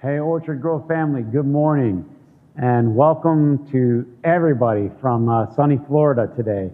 Hey, 0.00 0.20
Orchard 0.20 0.62
Grove 0.62 0.86
family, 0.86 1.22
good 1.22 1.44
morning, 1.44 2.08
and 2.54 2.94
welcome 2.94 3.68
to 3.72 4.06
everybody 4.22 4.92
from 5.00 5.28
uh, 5.28 5.52
sunny 5.56 5.80
Florida 5.88 6.32
today. 6.36 6.70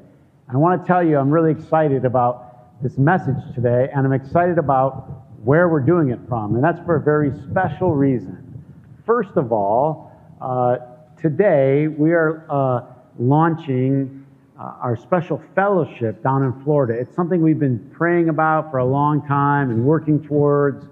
I 0.47 0.59
want 0.59 0.83
to 0.83 0.87
tell 0.87 1.03
you, 1.03 1.17
I'm 1.17 1.31
really 1.31 1.51
excited 1.51 2.05
about 2.05 2.83
this 2.83 2.99
message 2.99 3.39
today, 3.55 3.89
and 3.95 4.05
I'm 4.05 4.13
excited 4.13 4.59
about 4.59 5.23
where 5.43 5.71
we're 5.71 5.81
doing 5.81 6.11
it 6.11 6.19
from, 6.29 6.55
and 6.55 6.63
that's 6.63 6.85
for 6.85 6.97
a 6.97 7.01
very 7.01 7.33
special 7.49 7.95
reason. 7.95 8.63
First 9.07 9.37
of 9.37 9.53
all, 9.53 10.13
uh, 10.43 10.77
today 11.17 11.89
we 11.89 12.13
are 12.13 12.45
uh, 12.51 12.83
launching 13.19 14.27
uh, 14.61 14.75
our 14.83 14.99
special 14.99 15.43
fellowship 15.55 16.23
down 16.23 16.43
in 16.43 16.63
Florida. 16.63 16.93
It's 16.93 17.17
something 17.17 17.41
we've 17.41 17.59
been 17.59 17.91
praying 17.97 18.29
about 18.29 18.71
for 18.71 18.81
a 18.81 18.85
long 18.85 19.27
time 19.27 19.71
and 19.71 19.83
working 19.83 20.23
towards. 20.23 20.85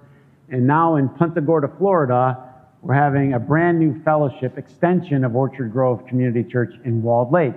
And 0.53 0.67
now 0.67 0.97
in 0.97 1.09
Punta 1.09 1.41
Gorda, 1.41 1.67
Florida, 1.79 2.37
we're 2.83 2.93
having 2.93 3.33
a 3.33 3.39
brand 3.39 3.79
new 3.79 3.99
fellowship 4.03 4.55
extension 4.55 5.23
of 5.23 5.35
Orchard 5.35 5.73
Grove 5.73 6.05
Community 6.05 6.47
Church 6.47 6.75
in 6.85 7.01
Walled 7.01 7.31
Lake. 7.31 7.55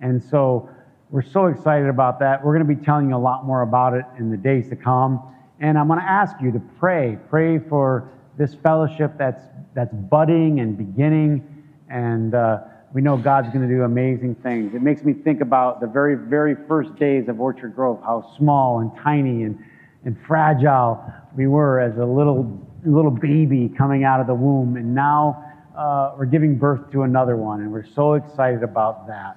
And 0.00 0.20
so 0.20 0.68
we're 1.10 1.22
so 1.22 1.46
excited 1.46 1.88
about 1.88 2.18
that. 2.18 2.44
We're 2.44 2.52
going 2.58 2.66
to 2.66 2.74
be 2.74 2.84
telling 2.84 3.10
you 3.10 3.14
a 3.14 3.16
lot 3.16 3.46
more 3.46 3.62
about 3.62 3.94
it 3.94 4.04
in 4.18 4.28
the 4.28 4.36
days 4.36 4.68
to 4.70 4.76
come. 4.76 5.22
And 5.60 5.78
I'm 5.78 5.86
going 5.86 6.00
to 6.00 6.04
ask 6.04 6.34
you 6.42 6.50
to 6.50 6.58
pray. 6.80 7.16
Pray 7.30 7.60
for 7.60 8.10
this 8.36 8.56
fellowship 8.56 9.12
that's, 9.16 9.42
that's 9.74 9.94
budding 9.94 10.58
and 10.58 10.76
beginning. 10.76 11.46
And 11.90 12.34
uh, 12.34 12.58
we 12.92 13.02
know 13.02 13.16
God's 13.16 13.50
going 13.50 13.68
to 13.68 13.72
do 13.72 13.82
amazing 13.82 14.34
things. 14.34 14.74
It 14.74 14.82
makes 14.82 15.04
me 15.04 15.12
think 15.12 15.42
about 15.42 15.80
the 15.80 15.86
very, 15.86 16.16
very 16.16 16.56
first 16.66 16.96
days 16.96 17.28
of 17.28 17.40
Orchard 17.40 17.76
Grove, 17.76 18.00
how 18.02 18.28
small 18.36 18.80
and 18.80 18.90
tiny 19.00 19.44
and, 19.44 19.64
and 20.04 20.16
fragile 20.26 21.04
we 21.36 21.46
were 21.46 21.80
as 21.80 21.96
a 21.98 22.04
little 22.04 22.60
little 22.84 23.10
baby 23.10 23.68
coming 23.76 24.04
out 24.04 24.20
of 24.20 24.26
the 24.26 24.34
womb, 24.34 24.76
and 24.76 24.94
now 24.94 25.44
uh, 25.76 26.14
we're 26.18 26.26
giving 26.26 26.58
birth 26.58 26.90
to 26.90 27.02
another 27.02 27.36
one, 27.36 27.60
and 27.60 27.72
we're 27.72 27.86
so 27.86 28.14
excited 28.14 28.62
about 28.62 29.06
that. 29.06 29.36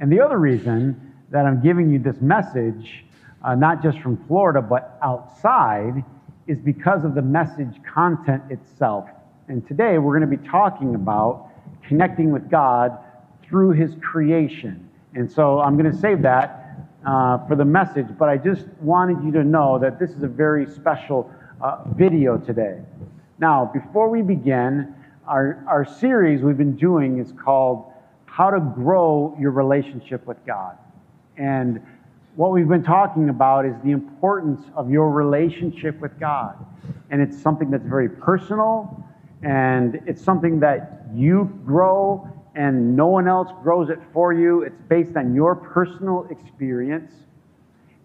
And 0.00 0.10
the 0.10 0.20
other 0.20 0.38
reason 0.38 1.12
that 1.30 1.44
I'm 1.44 1.62
giving 1.62 1.90
you 1.90 1.98
this 1.98 2.20
message, 2.20 3.04
uh, 3.44 3.54
not 3.54 3.82
just 3.82 3.98
from 4.00 4.16
Florida, 4.26 4.62
but 4.62 4.98
outside, 5.02 6.02
is 6.46 6.58
because 6.58 7.04
of 7.04 7.14
the 7.14 7.22
message 7.22 7.80
content 7.84 8.42
itself. 8.50 9.08
And 9.48 9.66
today 9.68 9.98
we're 9.98 10.18
going 10.18 10.28
to 10.30 10.36
be 10.36 10.48
talking 10.48 10.94
about 10.94 11.50
connecting 11.86 12.32
with 12.32 12.50
God 12.50 12.98
through 13.46 13.72
His 13.72 13.94
creation. 14.00 14.88
And 15.14 15.30
so 15.30 15.60
I'm 15.60 15.76
going 15.76 15.92
to 15.92 15.98
save 15.98 16.22
that 16.22 16.61
uh, 17.04 17.46
for 17.46 17.56
the 17.56 17.64
message, 17.64 18.06
but 18.18 18.28
I 18.28 18.36
just 18.36 18.66
wanted 18.80 19.24
you 19.24 19.32
to 19.32 19.44
know 19.44 19.78
that 19.78 19.98
this 19.98 20.10
is 20.10 20.22
a 20.22 20.28
very 20.28 20.66
special 20.66 21.30
uh, 21.60 21.82
video 21.96 22.36
today. 22.36 22.80
Now, 23.38 23.70
before 23.72 24.08
we 24.08 24.22
begin, 24.22 24.94
our, 25.26 25.64
our 25.66 25.84
series 25.84 26.42
we've 26.42 26.56
been 26.58 26.76
doing 26.76 27.18
is 27.18 27.32
called 27.32 27.92
How 28.26 28.50
to 28.50 28.60
Grow 28.60 29.36
Your 29.40 29.50
Relationship 29.50 30.26
with 30.26 30.44
God. 30.46 30.76
And 31.36 31.80
what 32.36 32.52
we've 32.52 32.68
been 32.68 32.82
talking 32.82 33.28
about 33.28 33.66
is 33.66 33.74
the 33.84 33.90
importance 33.90 34.62
of 34.74 34.90
your 34.90 35.10
relationship 35.10 36.00
with 36.00 36.18
God. 36.18 36.56
And 37.10 37.20
it's 37.20 37.40
something 37.40 37.70
that's 37.70 37.84
very 37.84 38.08
personal, 38.08 39.04
and 39.42 40.00
it's 40.06 40.22
something 40.22 40.60
that 40.60 41.02
you 41.14 41.60
grow 41.66 42.28
and 42.54 42.96
no 42.96 43.06
one 43.06 43.26
else 43.28 43.50
grows 43.62 43.88
it 43.88 43.98
for 44.12 44.32
you. 44.32 44.62
It's 44.62 44.80
based 44.88 45.16
on 45.16 45.34
your 45.34 45.54
personal 45.54 46.26
experience. 46.30 47.12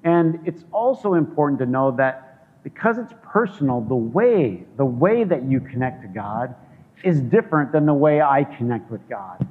And 0.04 0.40
it's 0.46 0.64
also 0.72 1.16
important 1.16 1.60
to 1.60 1.66
know 1.66 1.92
that 1.98 2.64
because 2.64 2.98
it's 2.98 3.14
personal, 3.24 3.82
the 3.82 3.96
way, 3.96 4.64
the 4.78 4.86
way 4.86 5.24
that 5.24 5.44
you 5.44 5.60
connect 5.60 6.02
to 6.02 6.08
God 6.08 6.56
is 7.04 7.20
different 7.20 7.72
than 7.72 7.86
the 7.86 7.94
way 7.94 8.22
I 8.22 8.44
connect 8.44 8.90
with 8.90 9.08
God. 9.10 9.46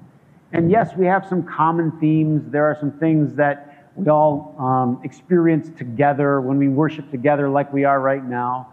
And 0.52 0.70
yes, 0.70 0.94
we 0.97 1.06
have 1.06 1.27
some 1.27 1.42
common 1.42 1.92
themes. 2.00 2.50
There 2.50 2.64
are 2.64 2.77
some 2.78 2.92
things 2.92 3.34
that 3.34 3.91
we 3.96 4.08
all 4.08 4.55
um, 4.58 5.01
experience 5.05 5.70
together 5.77 6.40
when 6.40 6.58
we 6.58 6.68
worship 6.68 7.11
together, 7.11 7.48
like 7.48 7.73
we 7.73 7.84
are 7.84 8.01
right 8.01 8.24
now. 8.24 8.68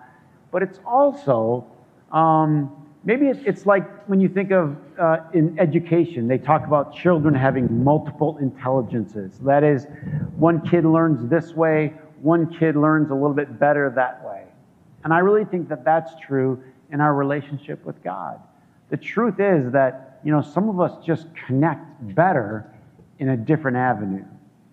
But 0.51 0.63
it's 0.63 0.79
also 0.85 1.65
um, 2.11 2.82
Maybe 3.05 3.27
it's 3.27 3.65
like 3.65 4.07
when 4.07 4.21
you 4.21 4.29
think 4.29 4.51
of 4.51 4.77
uh, 4.97 5.17
in 5.33 5.59
education, 5.59 6.27
they 6.27 6.37
talk 6.37 6.65
about 6.65 6.95
children 6.95 7.33
having 7.33 7.83
multiple 7.83 8.37
intelligences. 8.37 9.39
That 9.39 9.63
is, 9.63 9.87
one 10.37 10.61
kid 10.69 10.85
learns 10.85 11.29
this 11.29 11.53
way, 11.53 11.93
one 12.21 12.57
kid 12.57 12.77
learns 12.77 13.11
a 13.11 13.13
little 13.13 13.33
bit 13.33 13.59
better 13.59 13.91
that 13.93 14.23
way. 14.23 14.45
And 15.03 15.13
I 15.13 15.19
really 15.19 15.43
think 15.43 15.67
that 15.67 15.83
that's 15.83 16.13
true 16.25 16.63
in 16.93 17.01
our 17.01 17.13
relationship 17.13 17.83
with 17.83 18.01
God. 18.03 18.39
The 18.89 18.95
truth 18.95 19.35
is 19.39 19.73
that, 19.73 20.21
you 20.23 20.31
know, 20.31 20.41
some 20.41 20.69
of 20.69 20.79
us 20.79 21.05
just 21.05 21.27
connect 21.47 22.15
better 22.15 22.71
in 23.19 23.29
a 23.29 23.37
different 23.37 23.75
avenue. 23.75 24.23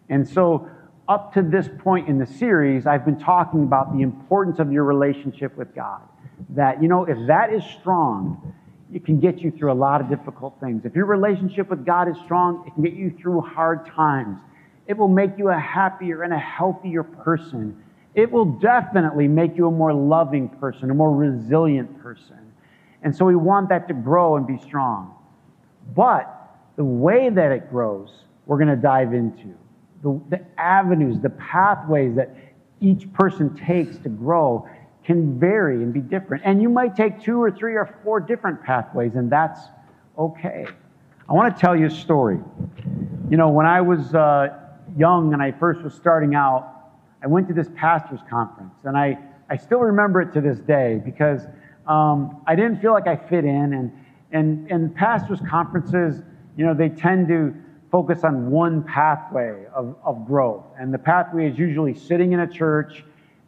And 0.09 0.29
so, 0.29 0.69
up 1.09 1.35
to 1.35 1.43
this 1.43 1.69
point 1.81 2.09
in 2.09 2.19
the 2.19 2.27
series, 2.27 2.87
I've 2.87 3.05
been 3.05 3.19
talking 3.19 3.65
about 3.65 3.93
the 3.93 4.03
importance 4.03 4.61
of 4.61 4.71
your 4.71 4.85
relationship 4.85 5.57
with 5.57 5.75
God 5.75 6.03
that, 6.51 6.83
you 6.83 6.89
know, 6.89 7.05
if 7.05 7.19
that 7.27 7.53
is 7.53 7.62
strong, 7.81 8.55
it 8.93 9.05
can 9.05 9.21
get 9.21 9.39
you 9.41 9.51
through 9.51 9.73
a 9.73 9.75
lot 9.75 10.01
of 10.01 10.09
difficult 10.09 10.59
things. 10.61 10.84
If 10.84 10.95
your 10.95 11.06
relationship 11.06 11.71
with 11.71 11.87
God 11.87 12.09
is 12.09 12.17
strong, 12.25 12.65
it 12.67 12.75
can 12.75 12.83
get 12.83 12.95
you 12.95 13.15
through 13.21 13.41
hard 13.43 13.87
times. 13.87 14.39
It 14.87 14.97
will 14.97 15.09
make 15.09 15.39
you 15.39 15.49
a 15.49 15.59
happier 15.59 16.25
and 16.25 16.33
a 16.33 16.39
healthier 16.39 17.05
person. 17.05 17.81
It 18.15 18.31
will 18.31 18.47
definitely 18.47 19.29
make 19.29 19.56
you 19.56 19.69
a 19.69 19.71
more 19.71 19.95
loving 19.95 20.49
person, 20.49 20.91
a 20.91 20.95
more 20.95 21.15
resilient 21.15 22.03
person. 22.03 22.39
And 23.03 23.15
so 23.15 23.25
we 23.25 23.37
want 23.37 23.69
that 23.69 23.87
to 23.89 23.95
grow 23.95 24.37
and 24.37 24.47
be 24.47 24.59
strong. 24.59 25.15
But 25.95 26.37
the 26.77 26.84
way 26.84 27.31
that 27.31 27.53
it 27.53 27.71
grows, 27.71 28.11
we're 28.47 28.59
going 28.59 28.69
to 28.69 28.77
dive 28.77 29.15
into. 29.15 29.55
The, 30.03 30.21
the 30.31 30.45
avenues, 30.59 31.21
the 31.21 31.31
pathways 31.31 32.17
that 32.17 32.34
each 32.81 33.12
person 33.12 33.55
takes 33.55 33.97
to 33.99 34.09
grow 34.09 34.69
can 35.05 35.38
vary 35.38 35.77
and 35.77 35.93
be 35.93 36.00
different. 36.00 36.43
And 36.44 36.61
you 36.61 36.69
might 36.69 36.94
take 36.94 37.21
two 37.22 37.43
or 37.43 37.50
three 37.50 37.75
or 37.75 37.94
four 38.05 38.21
different 38.21 38.62
pathways, 38.62 39.15
and 39.15 39.31
that's 39.31 39.61
okay. 40.19 40.66
I 41.28 41.33
want 41.33 41.55
to 41.55 41.61
tell 41.61 41.77
you 41.77 41.87
a 41.87 41.91
story. 41.91 42.38
You 43.31 43.37
know, 43.37 43.49
when 43.49 43.66
I 43.66 43.81
was 43.81 44.15
uh, 44.15 44.49
young 44.97 45.33
and 45.33 45.43
I 45.43 45.53
first 45.53 45.83
was 45.83 45.94
starting 45.94 46.34
out, 46.34 46.93
I 47.22 47.27
went 47.27 47.49
to 47.49 47.55
this 47.55 47.69
pastor's 47.77 48.21
conference, 48.28 48.75
and 48.84 48.97
I, 48.97 49.19
I 49.49 49.56
still 49.56 49.81
remember 49.81 50.21
it 50.21 50.33
to 50.34 50.41
this 50.41 50.59
day 50.59 51.00
because 51.05 51.43
um, 51.87 52.43
I 52.47 52.55
didn't 52.55 52.81
feel 52.81 52.93
like 52.93 53.06
I 53.06 53.17
fit 53.17 53.44
in. 53.44 53.72
And, 53.75 53.93
and, 54.32 54.71
and 54.71 54.94
pastors' 54.94 55.41
conferences, 55.49 56.22
you 56.56 56.65
know, 56.65 56.75
they 56.75 56.88
tend 56.88 57.28
to 57.28 57.55
focus 57.91 58.22
on 58.22 58.50
one 58.50 58.82
pathway 58.84 59.67
of, 59.75 59.97
of 60.05 60.25
growth. 60.27 60.65
And 60.78 60.94
the 60.94 60.99
pathway 60.99 61.50
is 61.50 61.59
usually 61.59 61.94
sitting 61.94 62.32
in 62.32 62.41
a 62.41 62.47
church 62.47 63.05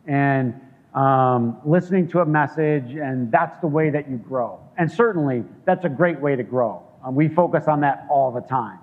and 0.07 0.61
um, 0.95 1.59
listening 1.65 2.09
to 2.09 2.21
a 2.21 2.27
message, 2.27 2.95
and 2.95 3.33
that's 3.33 3.59
the 3.61 3.67
way 3.67 3.91
that 3.91 4.11
you 4.11 4.17
grow. 4.19 4.61
And 4.77 4.91
certainly, 4.91 5.45
that's 5.65 5.85
a 5.85 5.89
great 5.89 6.21
way 6.21 6.37
to 6.37 6.43
grow. 6.43 6.83
Um, 7.05 7.15
we 7.15 7.29
focus 7.29 7.67
on 7.67 7.81
that 7.81 8.07
all 8.11 8.31
the 8.31 8.43
time. 8.43 8.79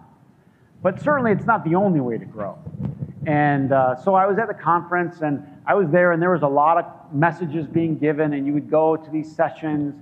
But 0.81 1.01
certainly, 1.01 1.31
it's 1.31 1.45
not 1.45 1.63
the 1.63 1.75
only 1.75 1.99
way 1.99 2.17
to 2.17 2.25
grow. 2.25 2.57
And 3.27 3.71
uh, 3.71 3.95
so 3.95 4.15
I 4.15 4.25
was 4.25 4.39
at 4.39 4.47
the 4.47 4.53
conference, 4.53 5.21
and 5.21 5.45
I 5.67 5.75
was 5.75 5.89
there, 5.91 6.11
and 6.13 6.21
there 6.21 6.31
was 6.31 6.41
a 6.41 6.47
lot 6.47 6.77
of 6.77 7.13
messages 7.13 7.67
being 7.67 7.97
given, 7.97 8.33
and 8.33 8.47
you 8.47 8.53
would 8.53 8.71
go 8.71 8.95
to 8.95 9.11
these 9.11 9.35
sessions 9.35 9.93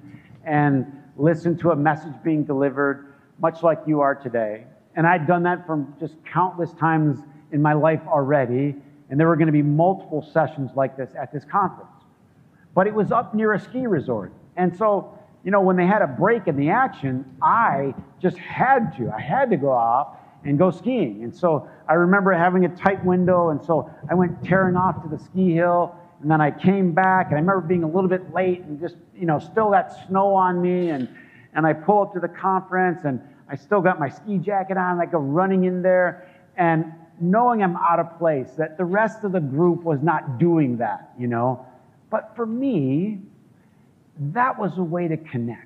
and 0.45 0.85
listen 1.17 1.57
to 1.57 1.71
a 1.71 1.75
message 1.75 2.13
being 2.23 2.45
delivered, 2.45 3.15
much 3.39 3.63
like 3.63 3.79
you 3.85 3.99
are 3.99 4.15
today. 4.15 4.65
And 4.95 5.05
I'd 5.05 5.27
done 5.27 5.43
that 5.43 5.65
from 5.67 5.93
just 5.99 6.15
countless 6.31 6.73
times 6.73 7.19
in 7.51 7.61
my 7.61 7.73
life 7.73 8.01
already, 8.07 8.75
and 9.09 9.19
there 9.19 9.27
were 9.27 9.35
going 9.35 9.47
to 9.47 9.51
be 9.51 9.61
multiple 9.61 10.21
sessions 10.21 10.71
like 10.75 10.95
this 10.95 11.11
at 11.19 11.33
this 11.33 11.43
conference 11.43 11.96
but 12.77 12.85
it 12.85 12.93
was 12.93 13.11
up 13.11 13.33
near 13.33 13.53
a 13.53 13.59
ski 13.59 13.87
resort. 13.87 14.31
And 14.55 14.77
so, 14.77 15.17
you 15.43 15.49
know, 15.49 15.61
when 15.61 15.75
they 15.75 15.87
had 15.87 16.03
a 16.03 16.07
break 16.07 16.45
in 16.45 16.55
the 16.55 16.69
action, 16.69 17.25
I 17.41 17.95
just 18.21 18.37
had 18.37 18.95
to. 18.97 19.09
I 19.09 19.19
had 19.19 19.49
to 19.49 19.57
go 19.57 19.71
off 19.71 20.09
and 20.45 20.59
go 20.59 20.69
skiing. 20.69 21.23
And 21.23 21.35
so 21.35 21.67
I 21.89 21.95
remember 21.95 22.31
having 22.33 22.65
a 22.65 22.69
tight 22.69 23.03
window, 23.03 23.49
and 23.49 23.59
so 23.63 23.89
I 24.11 24.13
went 24.13 24.43
tearing 24.43 24.75
off 24.75 25.01
to 25.01 25.09
the 25.09 25.17
ski 25.17 25.55
hill, 25.55 25.95
and 26.21 26.29
then 26.29 26.39
I 26.39 26.51
came 26.51 26.91
back, 26.91 27.29
and 27.31 27.37
I 27.37 27.39
remember 27.39 27.61
being 27.61 27.81
a 27.81 27.87
little 27.87 28.11
bit 28.11 28.31
late 28.31 28.61
and 28.61 28.79
just, 28.79 28.97
you 29.15 29.25
know, 29.25 29.39
still 29.39 29.71
that 29.71 30.07
snow 30.07 30.35
on 30.35 30.61
me, 30.61 30.91
and, 30.91 31.09
and 31.55 31.65
I 31.65 31.73
pull 31.73 32.03
up 32.03 32.13
to 32.13 32.19
the 32.19 32.27
conference, 32.27 33.05
and 33.05 33.19
I 33.49 33.55
still 33.55 33.81
got 33.81 33.99
my 33.99 34.09
ski 34.09 34.37
jacket 34.37 34.77
on, 34.77 34.91
and 34.91 35.01
I 35.01 35.07
go 35.07 35.17
running 35.17 35.63
in 35.63 35.81
there, 35.81 36.29
and 36.57 36.93
knowing 37.19 37.63
I'm 37.63 37.75
out 37.75 37.99
of 37.99 38.19
place, 38.19 38.51
that 38.59 38.77
the 38.77 38.85
rest 38.85 39.23
of 39.23 39.31
the 39.31 39.39
group 39.39 39.81
was 39.81 40.03
not 40.03 40.37
doing 40.37 40.77
that, 40.77 41.11
you 41.17 41.25
know. 41.25 41.65
But 42.09 42.35
for 42.35 42.45
me, 42.45 43.19
that 44.19 44.57
was 44.57 44.77
a 44.77 44.83
way 44.83 45.07
to 45.07 45.17
connect. 45.17 45.65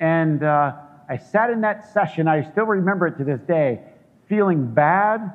And 0.00 0.42
uh, 0.42 0.72
I 1.08 1.16
sat 1.16 1.50
in 1.50 1.60
that 1.62 1.92
session, 1.92 2.28
I 2.28 2.42
still 2.50 2.66
remember 2.66 3.06
it 3.06 3.18
to 3.18 3.24
this 3.24 3.40
day, 3.40 3.80
feeling 4.28 4.66
bad, 4.74 5.32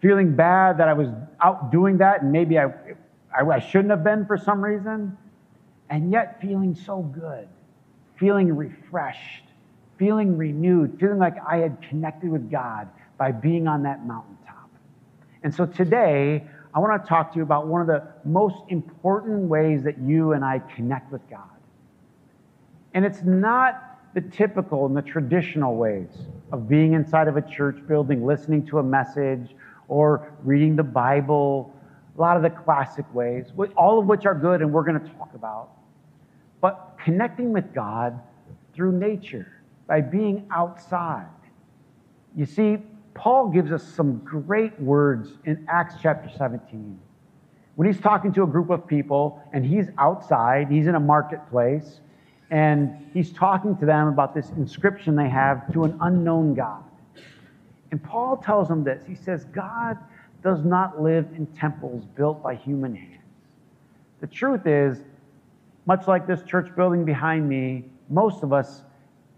feeling 0.00 0.34
bad 0.34 0.78
that 0.78 0.88
I 0.88 0.92
was 0.94 1.08
out 1.40 1.70
doing 1.70 1.98
that 1.98 2.22
and 2.22 2.32
maybe 2.32 2.58
I, 2.58 2.66
I, 3.36 3.44
I 3.48 3.58
shouldn't 3.60 3.90
have 3.90 4.04
been 4.04 4.26
for 4.26 4.36
some 4.36 4.62
reason, 4.64 5.16
and 5.90 6.10
yet 6.10 6.40
feeling 6.40 6.74
so 6.74 7.02
good. 7.02 7.48
feeling 8.18 8.54
refreshed, 8.54 9.44
feeling 9.96 10.36
renewed, 10.36 10.98
feeling 10.98 11.18
like 11.18 11.36
I 11.46 11.58
had 11.58 11.80
connected 11.82 12.30
with 12.30 12.50
God 12.50 12.88
by 13.16 13.32
being 13.32 13.66
on 13.68 13.82
that 13.84 14.04
mountaintop. 14.04 14.68
And 15.42 15.54
so 15.54 15.66
today, 15.66 16.44
I 16.74 16.78
want 16.80 17.02
to 17.02 17.08
talk 17.08 17.32
to 17.32 17.36
you 17.36 17.42
about 17.42 17.66
one 17.66 17.80
of 17.80 17.86
the 17.86 18.06
most 18.24 18.56
important 18.68 19.42
ways 19.42 19.82
that 19.84 19.98
you 19.98 20.32
and 20.32 20.44
I 20.44 20.60
connect 20.74 21.10
with 21.10 21.28
God. 21.30 21.48
And 22.94 23.04
it's 23.04 23.22
not 23.22 23.98
the 24.14 24.20
typical 24.20 24.86
and 24.86 24.96
the 24.96 25.02
traditional 25.02 25.76
ways 25.76 26.08
of 26.52 26.68
being 26.68 26.92
inside 26.92 27.28
of 27.28 27.36
a 27.36 27.42
church 27.42 27.76
building, 27.86 28.24
listening 28.24 28.66
to 28.66 28.78
a 28.78 28.82
message, 28.82 29.54
or 29.88 30.32
reading 30.44 30.76
the 30.76 30.82
Bible, 30.82 31.74
a 32.16 32.20
lot 32.20 32.36
of 32.36 32.42
the 32.42 32.50
classic 32.50 33.06
ways, 33.14 33.52
all 33.76 33.98
of 33.98 34.06
which 34.06 34.26
are 34.26 34.34
good 34.34 34.60
and 34.60 34.72
we're 34.72 34.84
going 34.84 35.00
to 35.00 35.08
talk 35.14 35.30
about. 35.34 35.70
But 36.60 36.96
connecting 37.02 37.52
with 37.52 37.72
God 37.72 38.20
through 38.74 38.92
nature, 38.92 39.58
by 39.88 40.02
being 40.02 40.46
outside. 40.50 41.26
You 42.36 42.46
see, 42.46 42.78
Paul 43.18 43.48
gives 43.48 43.72
us 43.72 43.82
some 43.82 44.18
great 44.18 44.78
words 44.80 45.32
in 45.44 45.66
Acts 45.68 45.96
chapter 46.00 46.30
17. 46.38 47.00
When 47.74 47.88
he's 47.88 48.00
talking 48.00 48.32
to 48.34 48.44
a 48.44 48.46
group 48.46 48.70
of 48.70 48.86
people 48.86 49.42
and 49.52 49.66
he's 49.66 49.86
outside, 49.98 50.70
he's 50.70 50.86
in 50.86 50.94
a 50.94 51.00
marketplace, 51.00 51.98
and 52.52 53.10
he's 53.12 53.32
talking 53.32 53.76
to 53.78 53.86
them 53.86 54.06
about 54.06 54.36
this 54.36 54.50
inscription 54.50 55.16
they 55.16 55.28
have 55.28 55.72
to 55.72 55.82
an 55.82 55.98
unknown 56.00 56.54
God. 56.54 56.84
And 57.90 58.00
Paul 58.00 58.36
tells 58.36 58.68
them 58.68 58.84
this 58.84 59.04
He 59.04 59.16
says, 59.16 59.44
God 59.46 59.98
does 60.44 60.64
not 60.64 61.02
live 61.02 61.26
in 61.36 61.46
temples 61.46 62.04
built 62.16 62.40
by 62.40 62.54
human 62.54 62.94
hands. 62.94 63.24
The 64.20 64.28
truth 64.28 64.64
is, 64.64 65.02
much 65.86 66.06
like 66.06 66.28
this 66.28 66.44
church 66.44 66.74
building 66.76 67.04
behind 67.04 67.48
me, 67.48 67.86
most 68.08 68.44
of 68.44 68.52
us 68.52 68.82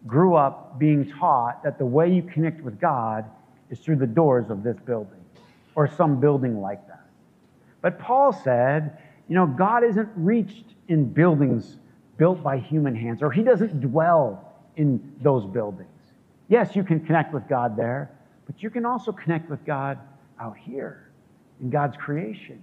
grew 0.06 0.34
up 0.34 0.78
being 0.78 1.10
taught 1.10 1.62
that 1.64 1.78
the 1.78 1.86
way 1.86 2.12
you 2.12 2.22
connect 2.22 2.60
with 2.60 2.78
God 2.78 3.24
is 3.70 3.78
through 3.78 3.96
the 3.96 4.06
doors 4.06 4.50
of 4.50 4.62
this 4.62 4.76
building 4.78 5.20
or 5.74 5.88
some 5.88 6.20
building 6.20 6.60
like 6.60 6.86
that. 6.88 7.06
But 7.80 7.98
Paul 7.98 8.32
said, 8.32 8.98
you 9.28 9.34
know, 9.34 9.46
God 9.46 9.84
isn't 9.84 10.08
reached 10.16 10.64
in 10.88 11.04
buildings 11.12 11.76
built 12.18 12.42
by 12.42 12.58
human 12.58 12.94
hands, 12.94 13.22
or 13.22 13.30
he 13.30 13.42
doesn't 13.42 13.80
dwell 13.80 14.52
in 14.76 15.14
those 15.22 15.46
buildings. 15.46 15.88
Yes, 16.48 16.74
you 16.74 16.82
can 16.82 17.00
connect 17.00 17.32
with 17.32 17.48
God 17.48 17.76
there, 17.76 18.10
but 18.46 18.62
you 18.62 18.70
can 18.70 18.84
also 18.84 19.12
connect 19.12 19.48
with 19.48 19.64
God 19.64 19.98
out 20.40 20.56
here 20.56 21.10
in 21.62 21.70
God's 21.70 21.96
creation. 21.96 22.60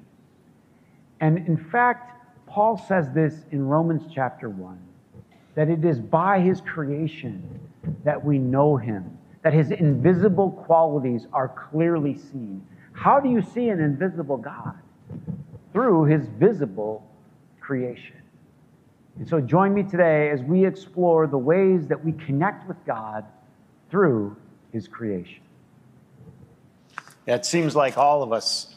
And 1.20 1.38
in 1.48 1.58
fact, 1.58 2.12
Paul 2.46 2.78
says 2.78 3.10
this 3.14 3.46
in 3.52 3.66
Romans 3.66 4.04
chapter 4.14 4.50
1 4.50 4.80
that 5.56 5.70
it 5.70 5.84
is 5.84 6.00
by 6.00 6.40
his 6.40 6.62
creation 6.62 7.60
that 8.04 8.24
we 8.24 8.38
know 8.38 8.78
him, 8.78 9.18
that 9.48 9.54
his 9.54 9.72
invisible 9.72 10.52
qualities 10.52 11.26
are 11.32 11.48
clearly 11.48 12.18
seen. 12.18 12.62
How 12.92 13.18
do 13.18 13.30
you 13.30 13.42
see 13.42 13.70
an 13.70 13.80
invisible 13.80 14.36
God? 14.36 14.74
Through 15.72 16.04
his 16.04 16.28
visible 16.38 17.10
creation. 17.62 18.18
And 19.18 19.26
so 19.26 19.40
join 19.40 19.74
me 19.74 19.84
today 19.84 20.32
as 20.32 20.42
we 20.42 20.66
explore 20.66 21.28
the 21.28 21.38
ways 21.38 21.88
that 21.88 22.04
we 22.04 22.12
connect 22.12 22.68
with 22.68 22.76
God 22.86 23.24
through 23.90 24.36
his 24.74 24.86
creation. 24.86 25.40
It 27.26 27.46
seems 27.46 27.74
like 27.74 27.98
all 27.98 28.24
of 28.24 28.34
us 28.34 28.76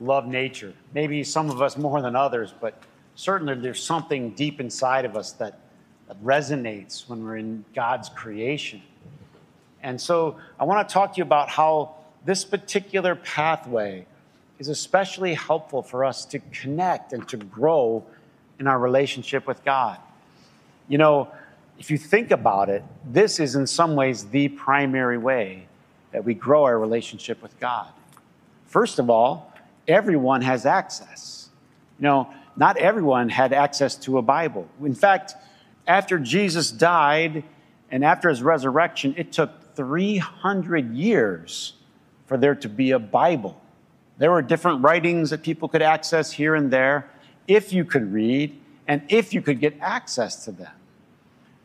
love 0.00 0.26
nature. 0.26 0.74
Maybe 0.94 1.22
some 1.22 1.48
of 1.48 1.62
us 1.62 1.76
more 1.76 2.02
than 2.02 2.16
others, 2.16 2.52
but 2.60 2.82
certainly 3.14 3.54
there's 3.54 3.80
something 3.80 4.30
deep 4.30 4.58
inside 4.58 5.04
of 5.04 5.16
us 5.16 5.30
that, 5.34 5.60
that 6.08 6.20
resonates 6.24 7.08
when 7.08 7.22
we're 7.22 7.36
in 7.36 7.64
God's 7.72 8.08
creation. 8.08 8.82
And 9.82 10.00
so 10.00 10.36
I 10.58 10.64
want 10.64 10.88
to 10.88 10.92
talk 10.92 11.14
to 11.14 11.18
you 11.18 11.22
about 11.22 11.48
how 11.48 11.94
this 12.24 12.44
particular 12.44 13.14
pathway 13.14 14.06
is 14.58 14.68
especially 14.68 15.34
helpful 15.34 15.82
for 15.82 16.04
us 16.04 16.24
to 16.26 16.40
connect 16.52 17.12
and 17.12 17.28
to 17.28 17.36
grow 17.36 18.04
in 18.58 18.66
our 18.66 18.78
relationship 18.78 19.46
with 19.46 19.64
God. 19.64 19.98
You 20.88 20.98
know, 20.98 21.28
if 21.78 21.90
you 21.90 21.98
think 21.98 22.30
about 22.32 22.68
it, 22.68 22.82
this 23.06 23.38
is 23.38 23.54
in 23.54 23.66
some 23.66 23.94
ways 23.94 24.26
the 24.26 24.48
primary 24.48 25.18
way 25.18 25.68
that 26.10 26.24
we 26.24 26.34
grow 26.34 26.64
our 26.64 26.78
relationship 26.78 27.40
with 27.40 27.58
God. 27.60 27.88
First 28.66 28.98
of 28.98 29.10
all, 29.10 29.52
everyone 29.86 30.42
has 30.42 30.66
access. 30.66 31.50
You 31.98 32.04
know, 32.04 32.34
not 32.56 32.76
everyone 32.76 33.28
had 33.28 33.52
access 33.52 33.94
to 33.96 34.18
a 34.18 34.22
Bible. 34.22 34.68
In 34.82 34.94
fact, 34.94 35.34
after 35.86 36.18
Jesus 36.18 36.70
died 36.70 37.44
and 37.90 38.04
after 38.04 38.28
his 38.28 38.42
resurrection, 38.42 39.14
it 39.16 39.32
took 39.32 39.67
300 39.78 40.92
years 40.92 41.74
for 42.26 42.36
there 42.36 42.56
to 42.56 42.68
be 42.68 42.90
a 42.90 42.98
Bible. 42.98 43.60
There 44.18 44.32
were 44.32 44.42
different 44.42 44.82
writings 44.82 45.30
that 45.30 45.44
people 45.44 45.68
could 45.68 45.82
access 45.82 46.32
here 46.32 46.56
and 46.56 46.68
there 46.68 47.08
if 47.46 47.72
you 47.72 47.84
could 47.84 48.12
read 48.12 48.58
and 48.88 49.02
if 49.08 49.32
you 49.32 49.40
could 49.40 49.60
get 49.60 49.76
access 49.80 50.44
to 50.46 50.50
them. 50.50 50.72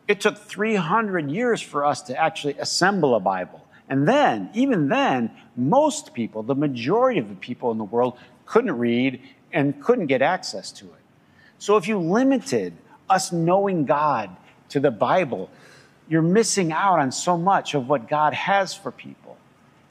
It 0.06 0.20
took 0.20 0.38
300 0.38 1.28
years 1.28 1.60
for 1.60 1.84
us 1.84 2.02
to 2.02 2.16
actually 2.16 2.54
assemble 2.58 3.16
a 3.16 3.20
Bible. 3.20 3.66
And 3.88 4.06
then, 4.06 4.48
even 4.54 4.88
then, 4.88 5.32
most 5.56 6.14
people, 6.14 6.44
the 6.44 6.54
majority 6.54 7.18
of 7.18 7.28
the 7.28 7.34
people 7.34 7.72
in 7.72 7.78
the 7.78 7.84
world, 7.84 8.16
couldn't 8.46 8.78
read 8.78 9.20
and 9.52 9.82
couldn't 9.82 10.06
get 10.06 10.22
access 10.22 10.70
to 10.70 10.84
it. 10.84 11.02
So 11.58 11.76
if 11.76 11.88
you 11.88 11.98
limited 11.98 12.74
us 13.10 13.32
knowing 13.32 13.86
God 13.86 14.30
to 14.68 14.78
the 14.78 14.92
Bible, 14.92 15.50
you're 16.08 16.22
missing 16.22 16.72
out 16.72 16.98
on 16.98 17.12
so 17.12 17.36
much 17.36 17.74
of 17.74 17.88
what 17.88 18.08
God 18.08 18.34
has 18.34 18.74
for 18.74 18.90
people. 18.90 19.36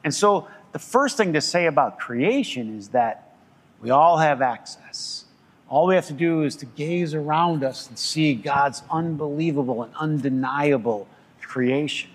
And 0.04 0.14
so 0.14 0.48
the 0.72 0.80
first 0.80 1.18
thing 1.18 1.34
to 1.34 1.42
say 1.42 1.66
about 1.66 2.00
creation 2.00 2.78
is 2.78 2.90
that 2.90 3.36
we 3.82 3.90
all 3.90 4.18
have 4.18 4.42
access. 4.42 5.26
All 5.70 5.88
we 5.88 5.96
have 5.96 6.08
to 6.08 6.14
do 6.14 6.44
is 6.44 6.56
to 6.58 6.66
gaze 6.66 7.14
around 7.14 7.64
us 7.64 7.88
and 7.88 7.98
see 7.98 8.36
God's 8.36 8.84
unbelievable 8.92 9.84
and 9.84 9.94
undeniable 9.96 11.08
creation. 11.42 12.10